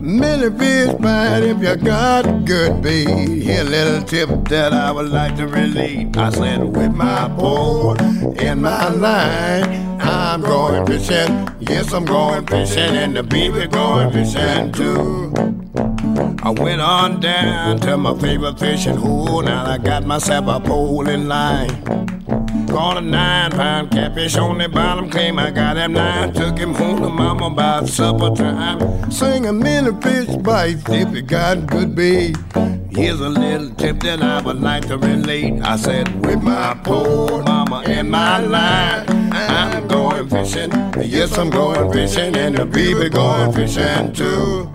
Many 0.00 0.50
fish 0.58 0.94
bite 0.94 1.42
if 1.42 1.58
you 1.60 1.76
got 1.76 2.46
good 2.46 2.80
bait. 2.80 3.06
Here 3.42 3.60
a 3.60 3.64
little 3.64 4.02
tip 4.02 4.30
that 4.48 4.72
I 4.72 4.90
would 4.90 5.10
like 5.10 5.36
to 5.36 5.46
relate. 5.46 6.16
I 6.16 6.30
said 6.30 6.74
with 6.74 6.94
my 6.94 7.28
pole 7.36 8.00
and 8.00 8.62
my 8.62 8.88
line, 8.88 10.00
I'm 10.00 10.40
going 10.40 10.86
fishing. 10.86 11.48
Yes, 11.60 11.92
I'm 11.92 12.06
going 12.06 12.46
fishing, 12.46 12.96
and 12.96 13.14
the 13.14 13.22
baby 13.22 13.66
going 13.66 14.10
fishing 14.10 14.72
too. 14.72 15.34
I 16.42 16.50
went 16.50 16.80
on 16.80 17.20
down 17.20 17.78
to 17.80 17.98
my 17.98 18.18
favorite 18.18 18.58
fishing 18.58 18.96
hole. 18.96 19.42
Now 19.42 19.66
I 19.66 19.76
got 19.76 20.06
myself 20.06 20.46
a 20.48 20.66
pole 20.66 21.06
in 21.08 21.28
line. 21.28 22.01
Caught 22.72 22.96
a 22.96 23.00
nine 23.02 23.50
pound 23.50 23.90
catfish 23.90 24.34
on 24.38 24.56
the 24.56 24.66
bottom. 24.66 25.10
Claim 25.10 25.38
I 25.38 25.50
got 25.50 25.76
him 25.76 25.92
nine. 25.92 26.32
Took 26.32 26.56
him 26.56 26.72
home 26.72 27.02
to 27.02 27.10
mama 27.10 27.48
about 27.48 27.86
supper 27.86 28.34
time. 28.34 29.10
Sing 29.10 29.44
a 29.44 29.52
many 29.52 29.94
fish 30.00 30.34
bite 30.36 30.88
if 30.88 31.14
you 31.14 31.20
got 31.20 31.66
good 31.66 31.94
bait. 31.94 32.34
Here's 32.90 33.20
a 33.20 33.28
little 33.28 33.68
tip 33.74 34.00
that 34.00 34.22
I 34.22 34.40
would 34.40 34.62
like 34.62 34.86
to 34.88 34.96
relate. 34.96 35.60
I 35.62 35.76
said, 35.76 36.24
with 36.24 36.42
my 36.42 36.72
poor 36.82 37.42
mama, 37.42 37.82
and 37.84 38.10
my 38.10 38.38
line, 38.38 39.04
I'm 39.34 39.86
going 39.86 40.30
fishing. 40.30 40.70
Yes, 40.98 41.36
I'm 41.36 41.50
going 41.50 41.92
fishing, 41.92 42.34
and 42.34 42.56
the 42.56 42.64
baby 42.64 43.10
going 43.10 43.52
fishing 43.52 44.14
too. 44.14 44.70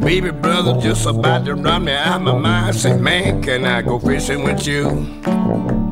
Baby 0.00 0.32
brother 0.32 0.80
just 0.80 1.06
about 1.06 1.44
to 1.44 1.54
run 1.54 1.84
me 1.84 1.92
out 1.92 2.16
of 2.16 2.22
my 2.22 2.36
mind. 2.36 2.74
Say, 2.74 2.96
man, 2.96 3.44
can 3.44 3.64
I 3.64 3.80
go 3.80 4.00
fishing 4.00 4.42
with 4.42 4.66
you? 4.66 5.83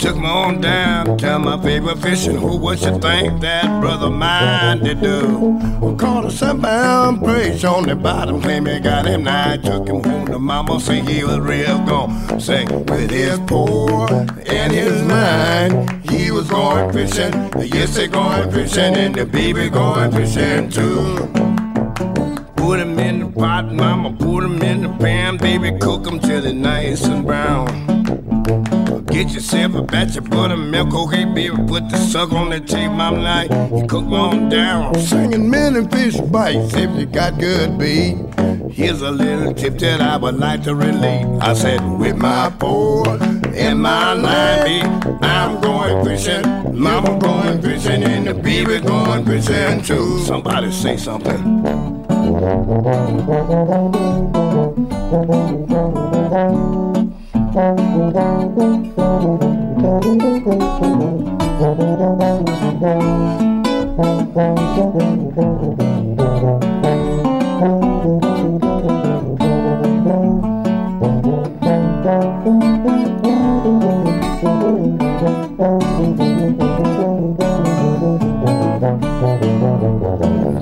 Took 0.00 0.16
me 0.16 0.26
on 0.26 0.62
down, 0.62 1.18
tell 1.18 1.38
my 1.38 1.62
favorite 1.62 1.98
fishing 1.98 2.36
who 2.36 2.56
what 2.56 2.80
you 2.80 2.98
think 3.00 3.42
that 3.42 3.80
brother 3.82 4.08
mine 4.08 4.80
to 4.80 4.94
do. 4.94 5.38
We 5.82 5.94
caught 5.96 6.24
a 6.24 6.28
sunbound 6.28 7.18
place 7.18 7.64
on 7.64 7.82
the 7.86 7.94
bottom, 7.94 8.40
claim 8.40 8.64
he 8.64 8.80
got 8.80 9.04
him 9.04 9.24
now. 9.24 9.56
Took 9.56 9.86
him 9.86 10.02
home 10.02 10.26
to 10.28 10.38
mama, 10.38 10.80
say 10.80 11.02
he 11.02 11.22
was 11.22 11.38
real 11.40 11.78
gone. 11.84 12.40
Say 12.40 12.64
with 12.64 13.10
his 13.10 13.38
poor 13.40 14.10
and 14.46 14.72
his 14.72 15.02
mind, 15.02 15.90
he 16.08 16.30
was 16.30 16.48
going 16.48 16.90
fishing. 16.94 17.32
Yes, 17.70 17.94
they 17.94 18.08
going 18.08 18.50
fishing, 18.50 18.96
and 18.96 19.14
the 19.14 19.26
baby 19.26 19.68
going 19.68 20.12
fishing 20.12 20.70
too. 20.70 21.30
Put 22.56 22.80
him 22.80 22.98
in 22.98 23.20
the 23.20 23.32
pot, 23.38 23.70
mama, 23.70 24.16
put 24.16 24.44
him 24.44 24.62
in 24.62 24.80
the 24.80 24.88
pan, 24.98 25.36
baby, 25.36 25.76
cook 25.78 26.06
him 26.06 26.20
till 26.20 26.40
they're 26.40 26.54
nice 26.54 27.04
and 27.04 27.26
brown. 27.26 27.89
Get 29.10 29.30
yourself 29.30 29.74
a 29.74 29.82
batch 29.82 30.16
of 30.16 30.30
buttermilk, 30.30 30.94
okay, 30.94 31.24
baby, 31.24 31.56
put 31.66 31.88
the 31.90 31.98
sugar 32.10 32.36
on 32.36 32.50
the 32.50 32.60
table, 32.60 33.00
I'm 33.00 33.22
like, 33.22 33.50
you 33.50 33.86
cook 33.86 34.04
on 34.04 34.48
down. 34.48 34.94
Singing 35.00 35.50
men 35.50 35.76
and 35.76 35.90
fish 35.90 36.16
bites 36.16 36.74
if 36.74 36.90
you 36.98 37.06
got 37.06 37.38
good 37.38 37.76
bait. 37.76 38.16
Here's 38.70 39.02
a 39.02 39.10
little 39.10 39.52
tip 39.52 39.78
that 39.78 40.00
I 40.00 40.16
would 40.16 40.36
like 40.36 40.62
to 40.62 40.74
relate. 40.74 41.26
I 41.40 41.54
said, 41.54 41.80
with 41.98 42.16
my 42.16 42.50
pole 42.50 43.08
and 43.08 43.82
my 43.82 44.12
line, 44.12 45.02
I'm 45.22 45.60
going 45.60 46.04
fishing. 46.04 46.78
Mama 46.80 47.18
going 47.18 47.60
fishing, 47.60 48.04
and 48.04 48.26
the 48.26 48.34
baby 48.34 48.78
going 48.80 49.26
fishing 49.26 49.82
too. 49.82 50.20
Somebody 50.20 50.70
say 50.70 50.96
something. 50.96 51.60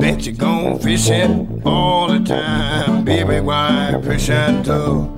Bet 0.01 0.27
you 0.27 0.33
gone 0.33 0.79
fishing 0.79 1.63
all 1.67 2.09
the 2.09 2.21
time, 2.25 3.05
baby. 3.05 3.41
Why 3.41 4.01
fishing 4.03 4.63
too? 4.63 5.18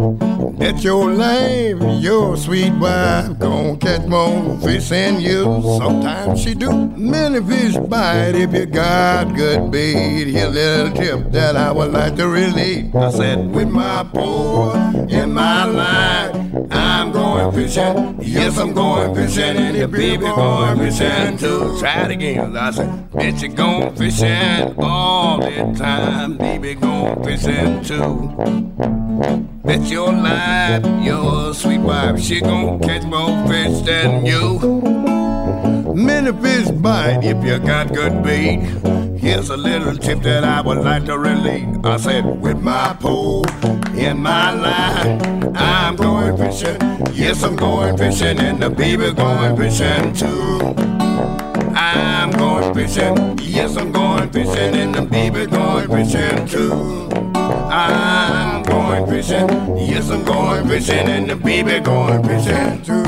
Bet 0.00 0.82
your 0.82 1.12
life, 1.12 1.76
your 2.00 2.34
sweet 2.34 2.72
wife 2.72 3.38
gon' 3.38 3.78
catch 3.78 4.06
more 4.06 4.58
fish 4.60 4.88
than 4.88 5.20
you. 5.20 5.44
Sometimes 5.76 6.40
she 6.40 6.54
do. 6.54 6.72
Many 6.96 7.44
fish 7.44 7.76
bite 7.76 8.34
if 8.34 8.54
you 8.54 8.64
got 8.64 9.34
good 9.34 9.70
bait. 9.70 10.28
Here, 10.28 10.48
little 10.48 10.90
tip 10.92 11.30
that 11.32 11.54
I 11.54 11.70
would 11.70 11.92
like 11.92 12.16
to 12.16 12.28
relate. 12.28 12.94
I 12.94 13.10
said 13.10 13.54
with 13.54 13.68
my 13.68 14.04
pole 14.04 14.72
in 15.10 15.34
my 15.34 15.64
line, 15.64 16.49
fishing. 17.52 18.18
Yes, 18.20 18.58
I'm 18.58 18.72
going 18.72 19.14
fishing, 19.14 19.56
and 19.56 19.76
the 19.76 19.88
baby 19.88 20.24
going 20.24 20.78
fishing 20.78 21.36
too. 21.38 21.78
Try 21.78 22.04
it 22.04 22.10
again. 22.12 22.56
I 22.56 22.70
said, 22.70 23.12
bet 23.12 23.42
you 23.42 23.48
going 23.48 23.94
fishing 23.96 24.74
all 24.78 25.38
the 25.38 25.74
time, 25.76 26.36
baby 26.36 26.74
going 26.74 27.24
fishing 27.24 27.82
too. 27.82 28.30
Bet 29.64 29.82
your 29.86 30.12
life, 30.12 30.84
your 31.04 31.54
sweet 31.54 31.78
wife, 31.78 32.20
she 32.20 32.40
gon' 32.40 32.80
catch 32.80 33.04
more 33.04 33.46
fish 33.46 33.80
than 33.82 34.26
you. 34.26 34.58
Many 35.94 36.32
fish 36.40 36.70
bite 36.70 37.24
if 37.24 37.44
you 37.44 37.58
got 37.58 37.92
good 37.92 38.22
bait. 38.22 39.09
Here's 39.20 39.50
a 39.50 39.56
little 39.56 39.94
tip 39.96 40.22
that 40.22 40.44
I 40.44 40.62
would 40.62 40.78
like 40.78 41.04
to 41.04 41.18
relate. 41.18 41.66
I 41.84 41.98
said, 41.98 42.24
with 42.40 42.58
my 42.58 42.96
pole 42.98 43.44
in 43.94 44.18
my 44.18 44.50
line, 44.50 45.54
I'm 45.54 45.94
going 45.96 46.38
fishing. 46.38 46.78
Yes, 47.12 47.42
I'm 47.42 47.54
going 47.54 47.98
fishing, 47.98 48.38
and 48.38 48.62
the 48.62 48.70
baby 48.70 49.12
going 49.12 49.58
fishing 49.58 50.14
too. 50.14 50.74
I'm 51.76 52.30
going 52.30 52.72
fishing. 52.72 53.38
Yes, 53.42 53.76
I'm 53.76 53.92
going 53.92 54.30
fishing, 54.30 54.74
and 54.74 54.94
the 54.94 55.02
baby 55.02 55.44
going 55.44 55.88
fishing 55.88 56.46
too. 56.46 57.10
I'm 57.34 58.62
going 58.62 59.06
fishing. 59.06 59.48
Yes, 59.76 60.08
I'm 60.08 60.24
going 60.24 60.66
fishing, 60.66 61.08
and 61.08 61.28
the 61.28 61.36
baby 61.36 61.78
going 61.80 62.24
fishing 62.24 62.82
too. 62.82 63.04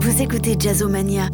Vous 0.00 0.20
écoutez 0.20 0.56
Jazzomania 0.58 1.28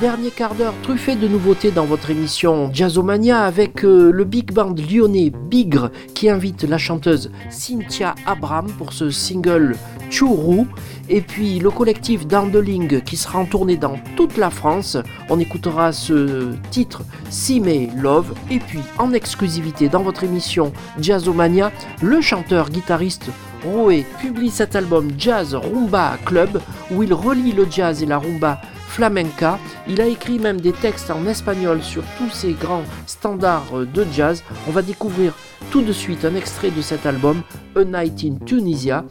Dernier 0.00 0.30
quart 0.30 0.54
d'heure 0.54 0.74
truffé 0.82 1.16
de 1.16 1.26
nouveautés 1.26 1.72
dans 1.72 1.86
votre 1.86 2.10
émission 2.10 2.70
Jazzomania 2.72 3.42
avec 3.42 3.84
euh, 3.84 4.12
le 4.12 4.24
big 4.24 4.52
band 4.52 4.74
lyonnais 4.74 5.30
Bigre 5.30 5.90
qui 6.14 6.28
invite 6.28 6.62
la 6.62 6.78
chanteuse 6.78 7.32
Cynthia 7.50 8.14
Abram 8.26 8.66
pour 8.78 8.92
ce 8.92 9.10
single 9.10 9.76
Chourou 10.10 10.68
et 11.08 11.20
puis 11.20 11.58
le 11.58 11.70
collectif 11.70 12.26
Dandeling 12.26 13.02
qui 13.02 13.16
sera 13.16 13.40
en 13.40 13.44
tournée 13.44 13.76
dans 13.76 13.96
toute 14.16 14.36
la 14.36 14.50
France. 14.50 14.96
On 15.28 15.40
écoutera 15.40 15.92
ce 15.92 16.52
titre 16.70 17.02
Sime 17.30 17.90
Love. 17.96 18.34
Et 18.50 18.58
puis 18.58 18.80
en 18.98 19.12
exclusivité 19.12 19.88
dans 19.88 20.02
votre 20.02 20.22
émission 20.22 20.72
Jazzomania, 21.00 21.72
le 22.02 22.20
chanteur 22.20 22.70
guitariste 22.70 23.30
Roé 23.64 24.04
publie 24.20 24.50
cet 24.50 24.76
album 24.76 25.10
Jazz 25.18 25.54
Rumba 25.54 26.18
Club 26.24 26.60
où 26.90 27.02
il 27.02 27.12
relie 27.12 27.52
le 27.52 27.66
jazz 27.70 28.02
et 28.02 28.06
la 28.06 28.18
rumba 28.18 28.60
flamenca. 28.88 29.58
Il 29.88 30.00
a 30.00 30.06
écrit 30.06 30.38
même 30.38 30.60
des 30.60 30.72
textes 30.72 31.10
en 31.10 31.26
espagnol 31.26 31.82
sur 31.82 32.02
tous 32.18 32.30
ces 32.30 32.52
grands 32.52 32.84
standards 33.06 33.86
de 33.92 34.06
jazz. 34.12 34.42
On 34.68 34.70
va 34.70 34.82
découvrir 34.82 35.34
tout 35.70 35.82
de 35.82 35.92
suite 35.92 36.24
un 36.24 36.34
extrait 36.34 36.70
de 36.70 36.82
cet 36.82 37.06
album, 37.06 37.42
A 37.74 37.84
Night 37.84 38.24
in 38.24 38.44
Tunisia, 38.44 39.04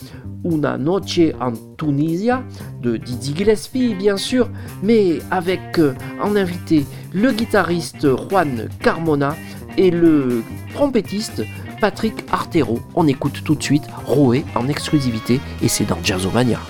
Una 0.46 0.78
Noche 0.78 1.20
en 1.40 1.54
Tunisia, 1.78 2.44
de 2.82 2.98
Didi 2.98 3.34
Gillespie 3.36 3.96
bien 3.96 4.18
sûr, 4.18 4.50
mais 4.82 5.20
avec 5.32 5.80
euh, 5.80 5.94
en 6.22 6.36
invité 6.36 6.86
le 7.14 7.32
guitariste 7.32 8.08
Juan 8.30 8.70
Carmona 8.80 9.36
et 9.78 9.92
le 9.92 10.44
trompettiste 10.74 11.44
Patrick 11.84 12.24
Artero. 12.32 12.80
On 12.96 13.08
écoute 13.08 13.44
tout 13.44 13.56
de 13.56 13.62
suite 13.62 13.84
Roé 14.06 14.46
en 14.56 14.70
exclusivité 14.70 15.42
et 15.62 15.68
c'est 15.68 15.84
dans 15.84 16.02
Jazzomania. 16.02 16.62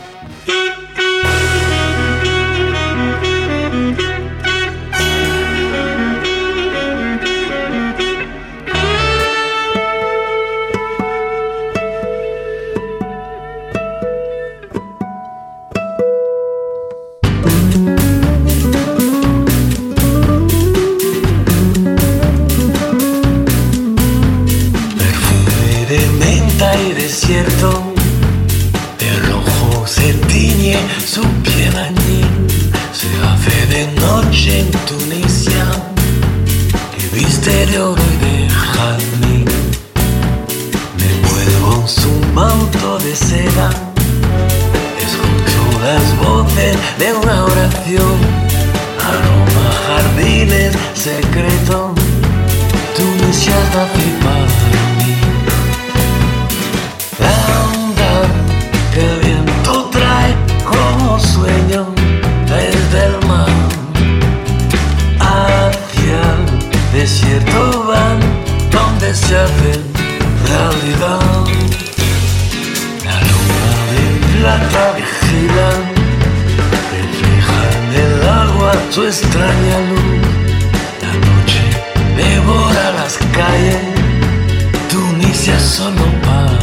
solo 85.74 86.06
paz. 86.22 86.63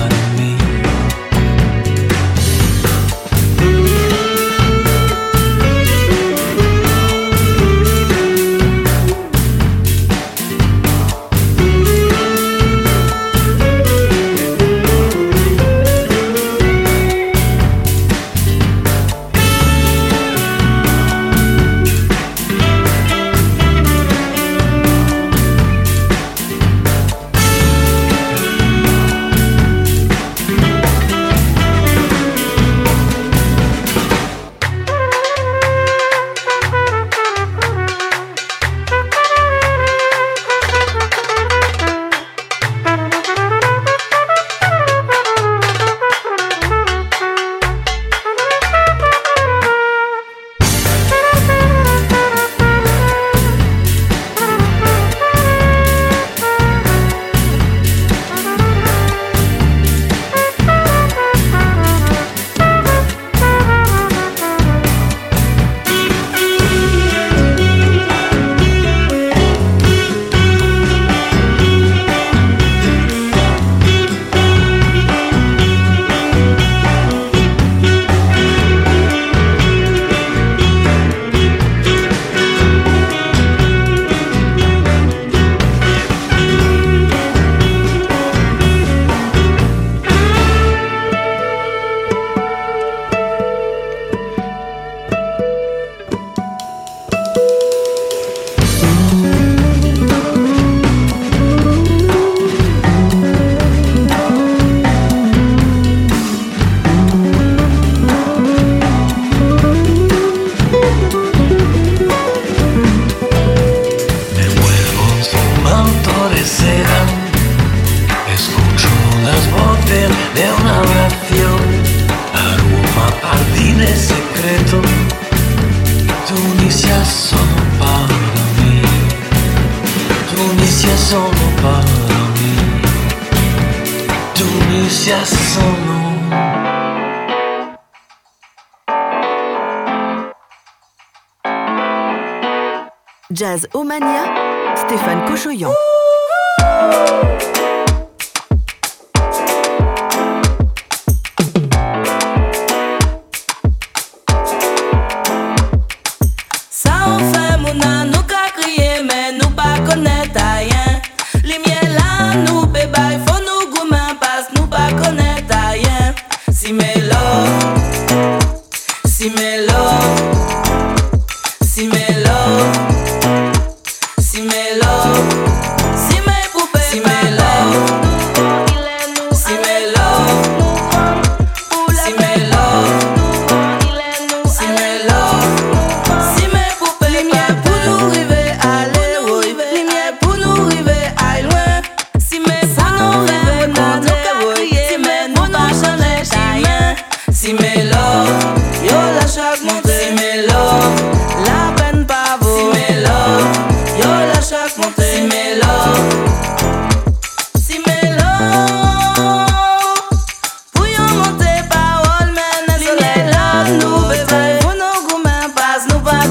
Omania, 143.74 144.76
Stéphane 144.76 145.24
Cochoyan. 145.26 145.72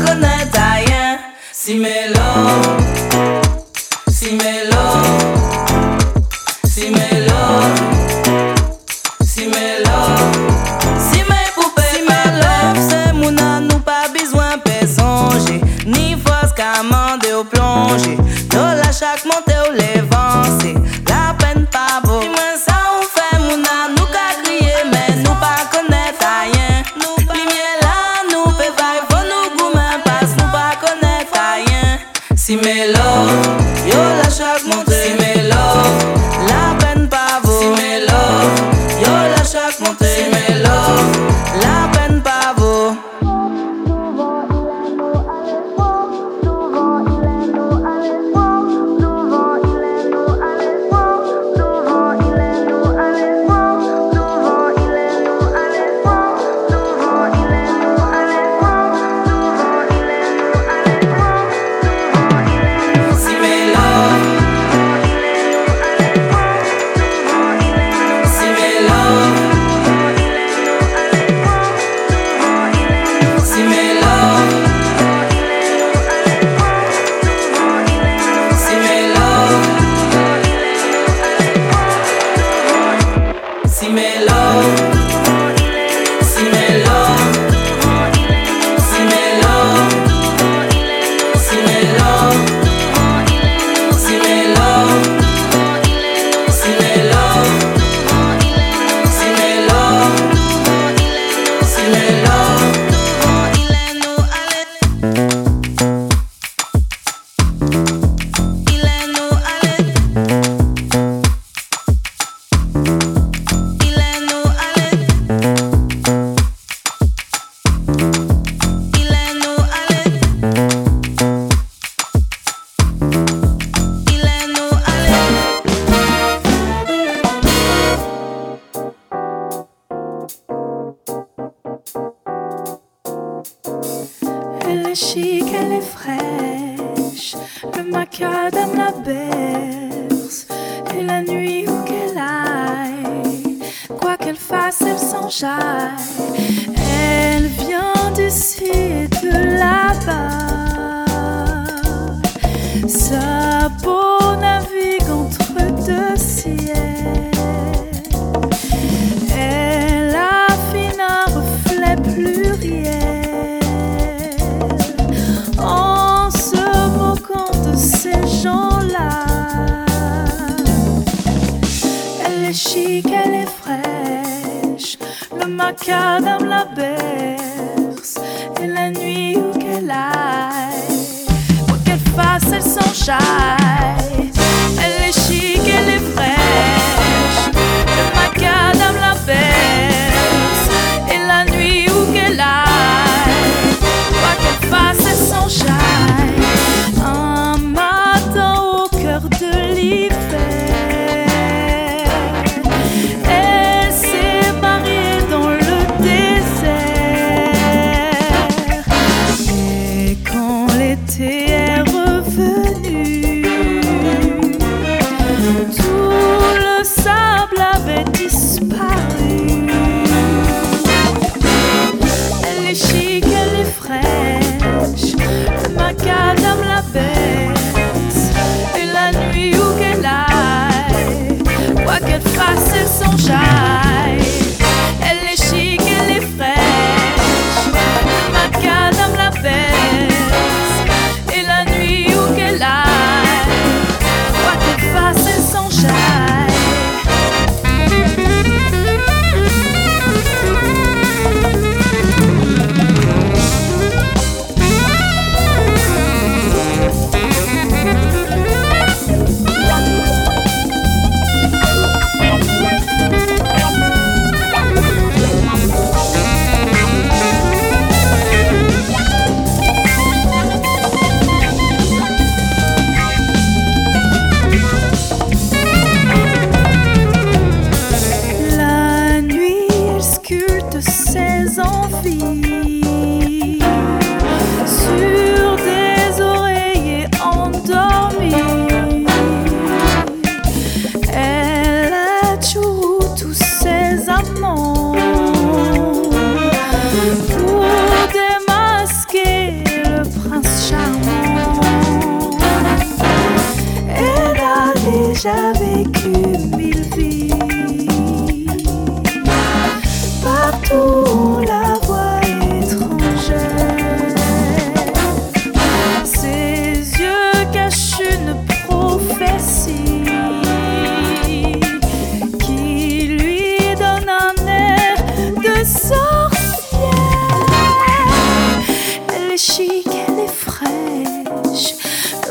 connais 0.05 0.45
rien. 0.53 1.19
Si 1.51 1.75
mélodie. 1.75 3.38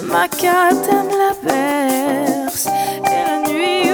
Ma 0.08 0.26
aime 0.90 1.10
la 1.10 1.34
berce. 1.42 2.66
Et 3.04 3.24
la 3.28 3.52
nuit 3.52 3.87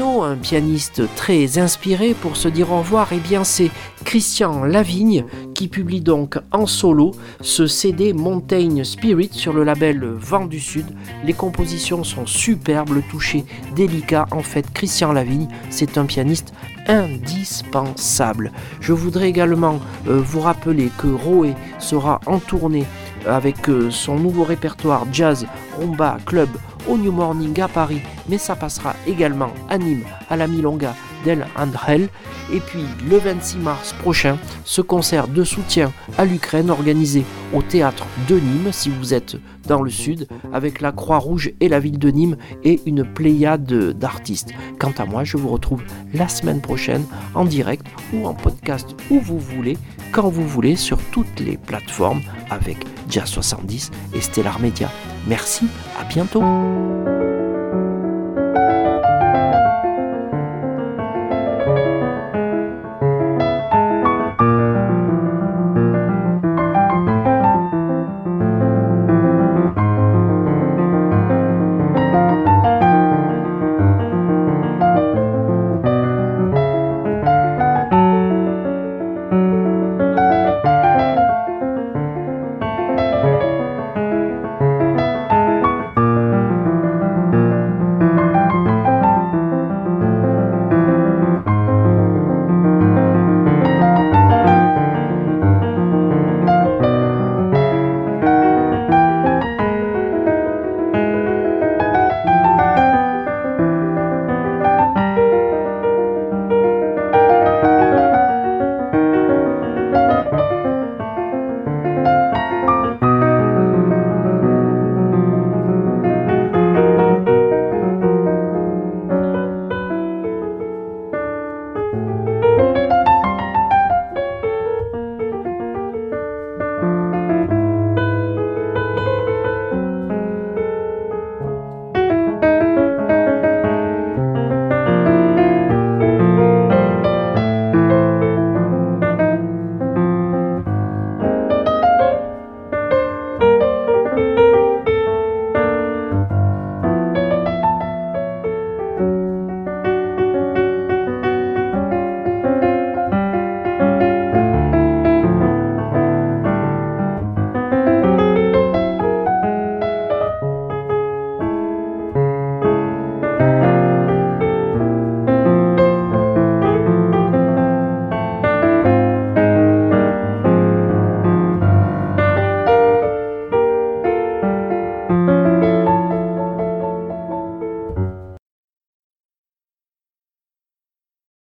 un 0.00 0.36
pianiste 0.36 1.02
très 1.14 1.58
inspiré 1.58 2.14
pour 2.14 2.36
se 2.36 2.48
dire 2.48 2.72
au 2.72 2.78
revoir, 2.78 3.08
eh 3.12 3.18
bien 3.18 3.44
c'est 3.44 3.70
Christian 4.04 4.64
Lavigne 4.64 5.24
qui 5.54 5.68
publie 5.68 6.00
donc 6.00 6.38
en 6.52 6.66
solo 6.66 7.12
ce 7.42 7.66
CD 7.66 8.14
Mountain 8.14 8.82
Spirit 8.82 9.28
sur 9.32 9.52
le 9.52 9.62
label 9.62 10.02
Vent 10.04 10.46
du 10.46 10.58
Sud. 10.58 10.86
Les 11.24 11.34
compositions 11.34 12.02
sont 12.02 12.24
superbes, 12.24 12.94
le 12.94 13.02
toucher 13.02 13.44
délicat. 13.76 14.26
En 14.30 14.42
fait, 14.42 14.72
Christian 14.72 15.12
Lavigne, 15.12 15.48
c'est 15.68 15.98
un 15.98 16.06
pianiste 16.06 16.54
indispensable. 16.88 18.52
Je 18.80 18.94
voudrais 18.94 19.28
également 19.28 19.80
euh, 20.08 20.18
vous 20.18 20.40
rappeler 20.40 20.90
que 20.96 21.08
Roé 21.08 21.54
sera 21.78 22.20
en 22.26 22.38
tournée 22.38 22.86
avec 23.26 23.68
euh, 23.68 23.90
son 23.90 24.18
nouveau 24.18 24.44
répertoire 24.44 25.06
jazz, 25.12 25.46
rumba, 25.78 26.16
club 26.24 26.48
au 26.88 26.96
New 26.96 27.12
Morning 27.12 27.60
à 27.60 27.68
Paris, 27.68 28.00
mais 28.28 28.38
ça 28.38 28.56
passera 28.56 28.94
également 29.06 29.50
à 29.68 29.78
Nîmes, 29.78 30.04
à 30.28 30.36
la 30.36 30.46
Milonga 30.46 30.94
d'El 31.24 31.46
Andrel. 31.56 32.08
Et 32.52 32.60
puis 32.60 32.84
le 33.08 33.18
26 33.18 33.58
mars 33.58 33.92
prochain, 34.00 34.38
ce 34.64 34.80
concert 34.80 35.28
de 35.28 35.44
soutien 35.44 35.92
à 36.18 36.24
l'Ukraine 36.24 36.70
organisé 36.70 37.24
au 37.54 37.62
théâtre 37.62 38.06
de 38.28 38.36
Nîmes, 38.36 38.72
si 38.72 38.90
vous 38.90 39.14
êtes 39.14 39.36
dans 39.66 39.82
le 39.82 39.90
sud, 39.90 40.26
avec 40.52 40.80
la 40.80 40.92
Croix-Rouge 40.92 41.52
et 41.60 41.68
la 41.68 41.78
ville 41.78 41.98
de 41.98 42.10
Nîmes 42.10 42.36
et 42.64 42.80
une 42.86 43.04
pléiade 43.04 43.92
d'artistes. 43.92 44.52
Quant 44.78 44.92
à 44.98 45.04
moi, 45.04 45.22
je 45.24 45.36
vous 45.36 45.48
retrouve 45.48 45.82
la 46.12 46.28
semaine 46.28 46.60
prochaine 46.60 47.04
en 47.34 47.44
direct 47.44 47.86
ou 48.12 48.26
en 48.26 48.34
podcast 48.34 48.96
où 49.10 49.20
vous 49.20 49.38
voulez, 49.38 49.76
quand 50.12 50.28
vous 50.28 50.46
voulez, 50.46 50.76
sur 50.76 50.98
toutes 51.12 51.40
les 51.40 51.56
plateformes 51.56 52.22
avec 52.50 52.78
Jazz 53.08 53.26
70 53.26 53.90
et 54.14 54.20
Stellar 54.20 54.58
Media. 54.60 54.90
Merci, 55.26 55.66
à 55.98 56.04
bientôt. 56.04 56.42